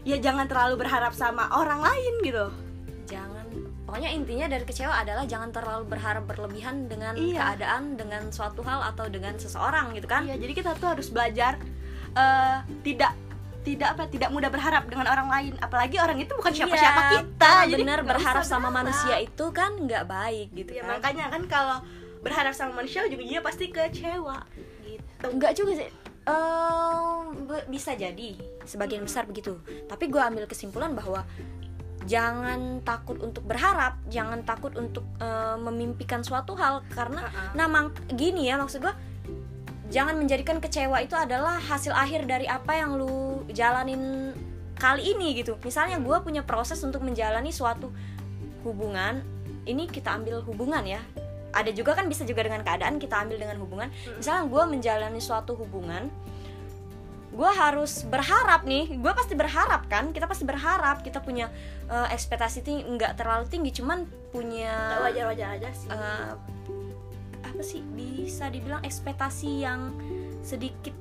ya 0.04 0.20
jangan 0.20 0.50
terlalu 0.50 0.82
berharap 0.82 1.14
sama 1.14 1.48
orang 1.54 1.80
lain 1.86 2.14
gitu. 2.26 2.46
Jangan 3.08 3.46
pokoknya 3.86 4.10
intinya 4.12 4.46
dari 4.50 4.66
kecewa 4.66 4.92
adalah 4.92 5.24
jangan 5.30 5.54
terlalu 5.54 5.86
berharap 5.88 6.26
berlebihan 6.26 6.90
dengan 6.90 7.14
Iya. 7.16 7.54
keadaan, 7.56 7.96
dengan 7.96 8.28
suatu 8.34 8.66
hal 8.66 8.82
atau 8.92 9.06
dengan 9.08 9.38
seseorang 9.38 9.94
gitu 9.94 10.10
kan. 10.10 10.26
Iya 10.26 10.36
jadi 10.42 10.54
kita 10.58 10.72
tuh 10.82 10.98
harus 10.98 11.08
belajar 11.14 11.62
eh 12.18 12.60
tidak 12.84 13.14
tidak 13.66 13.88
apa 13.92 14.04
tidak 14.06 14.30
mudah 14.30 14.48
berharap 14.48 14.86
dengan 14.86 15.08
orang 15.08 15.28
lain 15.28 15.54
apalagi 15.58 15.98
orang 15.98 16.16
itu 16.16 16.32
bukan 16.32 16.54
siapa-siapa 16.54 17.02
Iya, 17.02 17.10
kita 17.18 17.54
jadi 17.66 17.82
bener 17.82 18.00
nggak 18.00 18.10
berharap 18.14 18.44
sama 18.44 18.70
berharap. 18.70 18.78
manusia 18.80 19.16
itu 19.20 19.46
kan 19.52 19.72
nggak 19.76 20.04
baik 20.06 20.48
gitu 20.54 20.72
ya 20.72 20.82
kan. 20.82 20.90
makanya 20.94 21.26
kan 21.28 21.44
kalau 21.46 21.78
berharap 22.22 22.54
sama 22.54 22.72
manusia 22.76 23.04
juga 23.06 23.24
dia 23.24 23.42
pasti 23.42 23.66
kecewa 23.68 24.38
gitu 24.84 25.26
Enggak 25.28 25.54
juga 25.54 25.74
sih. 25.76 25.90
Be- 27.44 27.66
bisa 27.68 27.94
jadi 27.94 28.34
sebagian 28.64 29.02
besar 29.02 29.26
begitu. 29.26 29.58
Tapi 29.86 30.08
gue 30.08 30.18
ambil 30.20 30.46
kesimpulan 30.46 30.92
bahwa 30.92 31.22
jangan 32.04 32.82
takut 32.82 33.18
untuk 33.20 33.42
berharap, 33.44 33.98
jangan 34.08 34.42
takut 34.42 34.74
untuk 34.74 35.06
eh, 35.18 35.58
memimpikan 35.60 36.22
suatu 36.22 36.54
hal 36.54 36.86
karena 36.90 37.22
Uh-uh. 37.24 37.50
nah 37.54 37.66
mang- 37.66 37.94
gini 38.10 38.46
ya 38.46 38.58
maksud 38.58 38.78
gue 38.80 38.94
jangan 39.94 40.18
menjadikan 40.18 40.58
kecewa 40.58 41.02
itu 41.04 41.14
adalah 41.14 41.62
hasil 41.62 41.94
akhir 41.94 42.26
dari 42.26 42.50
apa 42.50 42.74
yang 42.74 42.98
lu 42.98 43.46
jalanin 43.54 44.34
kali 44.76 45.16
ini 45.16 45.38
gitu. 45.40 45.56
Misalnya 45.64 46.02
gue 46.02 46.18
punya 46.22 46.42
proses 46.44 46.82
untuk 46.84 47.02
menjalani 47.06 47.54
suatu 47.54 47.94
hubungan, 48.66 49.22
ini 49.70 49.86
kita 49.86 50.18
ambil 50.18 50.42
hubungan 50.44 50.84
ya. 50.84 51.02
Ada 51.56 51.72
juga 51.72 51.96
kan 51.96 52.12
bisa 52.12 52.28
juga 52.28 52.44
dengan 52.44 52.66
keadaan 52.68 53.00
kita 53.00 53.16
ambil 53.16 53.40
dengan 53.40 53.58
hubungan. 53.64 53.88
Misalnya 54.20 54.44
gue 54.52 54.64
menjalani 54.68 55.22
suatu 55.24 55.56
hubungan, 55.56 56.12
gue 57.32 57.52
harus 57.56 58.04
berharap 58.08 58.68
nih, 58.68 59.00
gue 59.00 59.14
pasti 59.16 59.40
berharap 59.40 59.88
kan, 59.88 60.12
kita 60.12 60.28
pasti 60.28 60.44
berharap 60.44 61.04
kita 61.04 61.24
punya 61.24 61.48
eh, 61.88 62.08
ekspektasi 62.12 62.60
tinggi, 62.64 62.84
nggak 62.84 63.16
terlalu 63.16 63.48
tinggi, 63.48 63.72
cuman 63.72 64.04
punya 64.36 65.00
wajar-wajar 65.04 65.56
aja 65.56 65.70
sih 65.72 65.88
eh, 65.88 66.32
apa 67.56 67.64
sih? 67.64 67.80
Bisa 67.96 68.52
dibilang 68.52 68.84
ekspektasi 68.84 69.64
yang 69.64 69.96
sedikit 70.44 70.92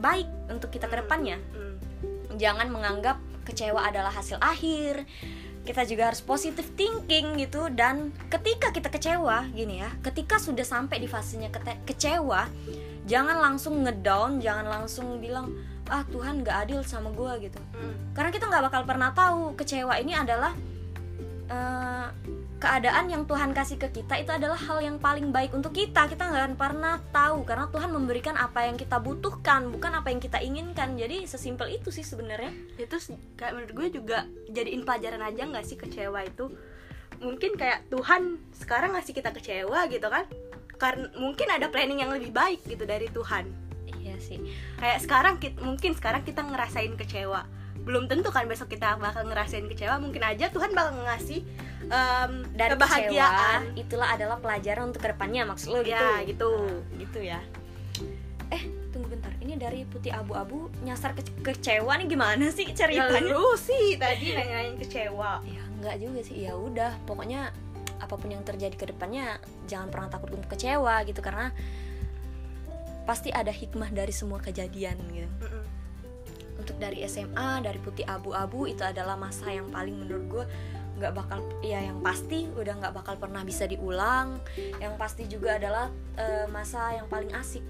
baik 0.00 0.26
untuk 0.48 0.72
kita 0.72 0.88
ke 0.88 1.04
depannya. 1.04 1.36
Hmm. 1.52 1.76
jangan 2.38 2.70
menganggap 2.70 3.18
kecewa 3.44 3.84
adalah 3.84 4.14
hasil 4.14 4.40
akhir. 4.40 5.04
Kita 5.66 5.84
juga 5.84 6.08
harus 6.08 6.24
positive 6.24 6.64
thinking 6.78 7.36
gitu. 7.36 7.68
Dan 7.68 8.14
ketika 8.32 8.72
kita 8.72 8.88
kecewa 8.88 9.52
gini 9.52 9.84
ya 9.84 9.90
ketika 10.00 10.40
sudah 10.40 10.64
sampai 10.64 11.02
di 11.02 11.08
fasenya 11.10 11.52
kecewa 11.84 12.48
jangan 13.08 13.40
langsung 13.40 13.84
ngedown 13.84 14.38
jangan 14.38 14.68
langsung 14.68 15.16
bilang 15.18 15.56
ah 15.88 16.04
Tuhan 16.12 16.44
nggak 16.44 16.68
adil 16.68 16.80
sama 16.84 17.08
gue 17.16 17.48
gitu. 17.48 17.60
Hmm. 17.72 18.12
karena 18.12 18.28
kita 18.28 18.44
nggak 18.44 18.64
bakal 18.68 18.82
pernah 18.84 19.10
tahu 19.16 19.56
kecewa 19.56 19.96
ini 19.96 20.12
adalah 20.12 20.52
eh, 21.48 22.08
keadaan 22.58 23.06
yang 23.06 23.22
Tuhan 23.24 23.54
kasih 23.54 23.78
ke 23.78 23.88
kita 24.02 24.18
itu 24.18 24.34
adalah 24.34 24.58
hal 24.58 24.82
yang 24.82 24.98
paling 24.98 25.30
baik 25.30 25.54
untuk 25.54 25.70
kita. 25.70 26.10
Kita 26.10 26.26
nggak 26.26 26.42
akan 26.42 26.56
pernah 26.58 26.98
tahu 27.14 27.46
karena 27.46 27.70
Tuhan 27.70 27.90
memberikan 27.94 28.34
apa 28.34 28.66
yang 28.66 28.74
kita 28.74 28.98
butuhkan 28.98 29.70
bukan 29.70 29.94
apa 29.94 30.10
yang 30.10 30.18
kita 30.18 30.42
inginkan. 30.42 30.98
Jadi 30.98 31.24
sesimpel 31.24 31.78
itu 31.78 31.94
sih 31.94 32.02
sebenarnya. 32.02 32.50
Itu 32.76 32.98
kayak 33.38 33.52
menurut 33.54 33.72
gue 33.72 33.88
juga 34.02 34.26
jadiin 34.50 34.82
pelajaran 34.82 35.22
aja 35.22 35.42
nggak 35.46 35.66
sih 35.66 35.78
kecewa 35.78 36.26
itu? 36.26 36.50
Mungkin 37.22 37.54
kayak 37.58 37.90
Tuhan 37.90 38.42
sekarang 38.58 38.94
ngasih 38.98 39.14
kita 39.14 39.30
kecewa 39.30 39.86
gitu 39.90 40.06
kan? 40.10 40.26
Karena 40.78 41.10
mungkin 41.18 41.50
ada 41.50 41.70
planning 41.70 42.02
yang 42.02 42.10
lebih 42.10 42.30
baik 42.34 42.66
gitu 42.66 42.86
dari 42.86 43.10
Tuhan. 43.10 43.50
Iya 43.86 44.18
sih. 44.18 44.38
Kayak 44.78 44.98
sekarang 45.02 45.34
kit- 45.38 45.58
mungkin 45.62 45.94
sekarang 45.94 46.22
kita 46.26 46.42
ngerasain 46.42 46.94
kecewa 46.98 47.57
belum 47.88 48.04
tentu 48.04 48.28
kan 48.28 48.44
besok 48.44 48.68
kita 48.76 49.00
bakal 49.00 49.24
ngerasain 49.24 49.64
kecewa 49.64 49.96
mungkin 49.96 50.20
aja 50.20 50.52
Tuhan 50.52 50.76
bakal 50.76 51.00
ngasih 51.08 51.40
em, 51.88 52.32
dari 52.52 52.76
kebahagiaan. 52.76 53.72
kecewa 53.72 53.80
itulah 53.80 54.08
adalah 54.12 54.36
pelajaran 54.36 54.92
untuk 54.92 55.00
ke 55.00 55.08
depannya 55.08 55.48
maksud 55.48 55.72
lo 55.72 55.80
gitu 55.80 55.96
ya 55.96 56.20
gitu. 56.28 56.52
Nah, 56.52 57.00
gitu 57.00 57.18
ya. 57.24 57.40
Eh 58.52 58.62
tunggu 58.92 59.08
bentar 59.16 59.32
ini 59.40 59.56
dari 59.56 59.88
putih 59.88 60.12
abu-abu 60.12 60.68
nyasar 60.84 61.16
ke 61.16 61.24
kecewa 61.40 61.96
nih 61.96 62.12
gimana 62.12 62.52
sih 62.52 62.68
ya 62.68 62.76
ceritanya 62.76 63.32
lu 63.32 63.56
sih 63.56 63.96
tadi 63.96 64.36
nanyain 64.36 64.76
kecewa. 64.76 65.40
Ya 65.48 65.64
enggak 65.80 65.96
juga 65.96 66.20
sih 66.20 66.44
ya 66.44 66.52
udah 66.52 66.92
pokoknya 67.08 67.56
apa 67.98 68.14
pun 68.14 68.28
yang 68.28 68.44
terjadi 68.44 68.76
ke 68.76 68.86
depannya 68.92 69.40
jangan 69.64 69.88
pernah 69.88 70.12
takut 70.12 70.28
untuk 70.36 70.52
kecewa 70.52 71.08
gitu 71.08 71.24
karena 71.24 71.56
pasti 73.08 73.32
ada 73.32 73.48
hikmah 73.48 73.88
dari 73.88 74.12
semua 74.12 74.36
kejadian 74.44 75.00
gitu. 75.16 75.24
Mm-mm. 75.40 75.64
Untuk 76.58 76.76
dari 76.76 77.06
SMA 77.06 77.62
dari 77.62 77.78
putih 77.78 78.04
abu-abu 78.04 78.66
itu 78.66 78.82
adalah 78.82 79.14
masa 79.14 79.48
yang 79.48 79.70
paling 79.70 79.94
menurut 79.94 80.26
gue 80.26 80.44
nggak 80.98 81.14
bakal 81.14 81.38
ya 81.62 81.78
yang 81.78 82.02
pasti 82.02 82.50
udah 82.58 82.74
nggak 82.82 82.94
bakal 82.94 83.14
pernah 83.16 83.46
bisa 83.46 83.64
diulang. 83.70 84.42
Yang 84.82 84.94
pasti 84.98 85.22
juga 85.30 85.56
adalah 85.56 85.86
eh, 86.18 86.46
masa 86.50 86.98
yang 86.98 87.06
paling 87.06 87.30
asik. 87.38 87.62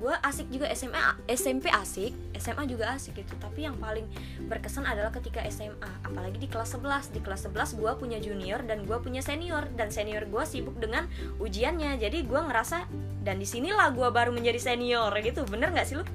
Gue 0.00 0.16
asik 0.24 0.48
juga 0.48 0.72
SMA 0.72 1.28
SMP 1.28 1.68
asik 1.68 2.16
SMA 2.38 2.64
juga 2.70 2.94
asik 2.96 3.20
gitu. 3.20 3.34
Tapi 3.36 3.68
yang 3.68 3.76
paling 3.76 4.06
berkesan 4.48 4.86
adalah 4.86 5.12
ketika 5.12 5.44
SMA 5.50 5.90
apalagi 6.06 6.40
di 6.40 6.48
kelas 6.48 6.78
11 6.78 7.12
di 7.12 7.20
kelas 7.20 7.50
11 7.50 7.76
gue 7.76 7.92
punya 7.98 8.18
junior 8.22 8.64
dan 8.64 8.86
gue 8.86 8.96
punya 9.02 9.20
senior. 9.20 9.66
Dan 9.74 9.90
senior 9.92 10.24
gue 10.30 10.44
sibuk 10.46 10.78
dengan 10.78 11.10
ujiannya. 11.42 11.98
Jadi 12.00 12.24
gue 12.24 12.40
ngerasa 12.40 12.86
dan 13.20 13.36
di 13.36 13.44
sinilah 13.44 13.92
gue 13.92 14.08
baru 14.08 14.30
menjadi 14.32 14.72
senior 14.72 15.12
gitu. 15.20 15.44
Bener 15.50 15.74
nggak 15.74 15.84
sih 15.84 15.98
lu. 15.98 16.06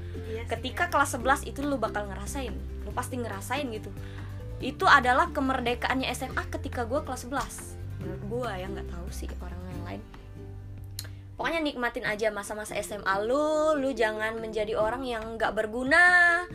Ketika 0.45 0.89
kelas 0.93 1.17
11 1.17 1.49
itu 1.49 1.59
lu 1.65 1.81
bakal 1.81 2.05
ngerasain 2.05 2.53
lu 2.85 2.91
pasti 2.93 3.17
ngerasain 3.17 3.65
gitu. 3.73 3.89
Itu 4.61 4.87
adalah 4.87 5.33
kemerdekaannya 5.35 6.07
SMA 6.15 6.43
ketika 6.53 6.85
gue 6.85 7.01
kelas 7.01 7.27
11 7.27 8.05
menurut 8.05 8.23
gue 8.29 8.51
ya 8.53 8.67
nggak 8.69 8.89
tahu 8.93 9.07
sih 9.09 9.29
orang 9.41 9.59
yang 9.73 9.83
lain. 9.83 10.01
Pokoknya 11.35 11.59
nikmatin 11.59 12.07
aja 12.07 12.31
masa-masa 12.31 12.77
SMA 12.79 13.15
lu 13.27 13.75
lu 13.75 13.91
jangan 13.91 14.39
menjadi 14.39 14.77
orang 14.79 15.03
yang 15.03 15.35
nggak 15.35 15.51
berguna 15.51 16.45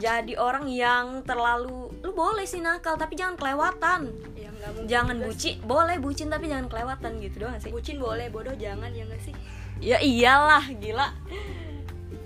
jadi 0.00 0.32
orang 0.40 0.64
yang 0.72 1.20
terlalu 1.28 1.92
lu 2.00 2.10
boleh 2.16 2.48
sih 2.48 2.64
nakal 2.64 2.96
tapi 2.96 3.20
jangan 3.20 3.36
kelewatan. 3.36 4.08
Ya 4.32 4.48
jangan 4.88 5.20
bucin 5.20 5.60
boleh 5.60 6.00
bucin 6.00 6.32
tapi 6.32 6.48
jangan 6.48 6.72
kelewatan 6.72 7.20
gitu 7.20 7.44
doang 7.44 7.60
sih. 7.60 7.68
sih. 7.68 7.72
Bucin 7.74 8.00
boleh 8.00 8.32
bodoh 8.32 8.56
jangan 8.56 8.88
ya 8.96 9.04
nggak 9.04 9.20
sih? 9.20 9.34
Ya 9.80 10.00
iyalah 10.00 10.64
gila 10.72 11.12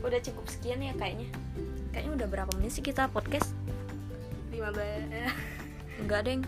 udah 0.04 0.20
cukup 0.20 0.44
sekian 0.52 0.84
ya 0.84 0.92
kayaknya. 0.94 1.28
Kayaknya 1.90 2.12
udah 2.22 2.28
berapa 2.28 2.50
menit 2.60 2.76
sih 2.76 2.84
kita 2.84 3.08
podcast? 3.08 3.56
15 4.52 6.04
enggak 6.04 6.20
deng. 6.28 6.42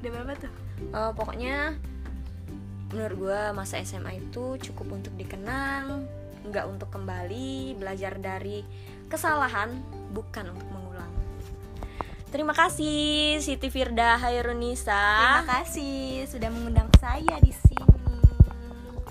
Udah 0.00 0.10
berapa 0.14 0.32
tuh? 0.38 0.52
Eh, 0.80 1.12
pokoknya 1.18 1.74
menurut 2.90 3.16
gue 3.18 3.40
masa 3.54 3.78
SMA 3.82 4.18
itu 4.18 4.58
cukup 4.58 4.98
untuk 4.98 5.14
dikenang 5.14 6.06
nggak 6.40 6.66
untuk 6.66 6.88
kembali 6.90 7.78
belajar 7.78 8.16
dari 8.18 8.64
kesalahan 9.06 9.76
bukan 10.10 10.50
untuk 10.50 10.68
mengulang. 10.72 11.12
Terima 12.30 12.54
kasih 12.54 13.38
Siti 13.42 13.68
Firda 13.68 14.18
Hairunisa. 14.18 14.96
Terima 14.96 15.46
kasih 15.60 16.26
sudah 16.26 16.48
mengundang 16.50 16.88
saya 16.98 17.38
di 17.42 17.52
sini 17.52 17.69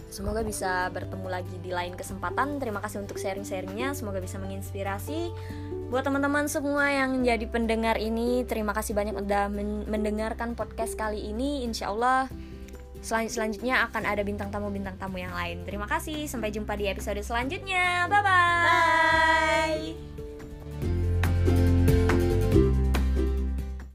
Semoga 0.10 0.42
bisa 0.42 0.90
bertemu 0.90 1.28
lagi 1.30 1.56
di 1.62 1.70
lain 1.70 1.94
kesempatan. 1.94 2.58
Terima 2.58 2.82
kasih 2.82 3.06
untuk 3.06 3.22
sharing-sharingnya. 3.22 3.94
Semoga 3.94 4.18
bisa 4.18 4.42
menginspirasi 4.42 5.30
buat 5.94 6.06
teman-teman 6.06 6.50
semua 6.50 6.90
yang 6.90 7.22
jadi 7.22 7.46
pendengar 7.46 8.02
ini. 8.02 8.42
Terima 8.46 8.74
kasih 8.74 8.98
banyak 8.98 9.22
udah 9.22 9.54
men- 9.54 9.86
mendengarkan 9.86 10.58
podcast 10.58 10.98
kali 10.98 11.30
ini. 11.30 11.62
Insya 11.62 11.94
Allah 11.94 12.26
selan- 13.06 13.30
selanjutnya 13.30 13.86
akan 13.86 14.04
ada 14.06 14.26
bintang 14.26 14.50
tamu-bintang 14.50 14.98
tamu 14.98 15.22
yang 15.22 15.34
lain. 15.34 15.62
Terima 15.64 15.86
kasih. 15.86 16.26
Sampai 16.26 16.50
jumpa 16.50 16.74
di 16.74 16.90
episode 16.90 17.22
selanjutnya. 17.22 18.10
Bye. 18.10 18.26
Bye. 18.26 20.29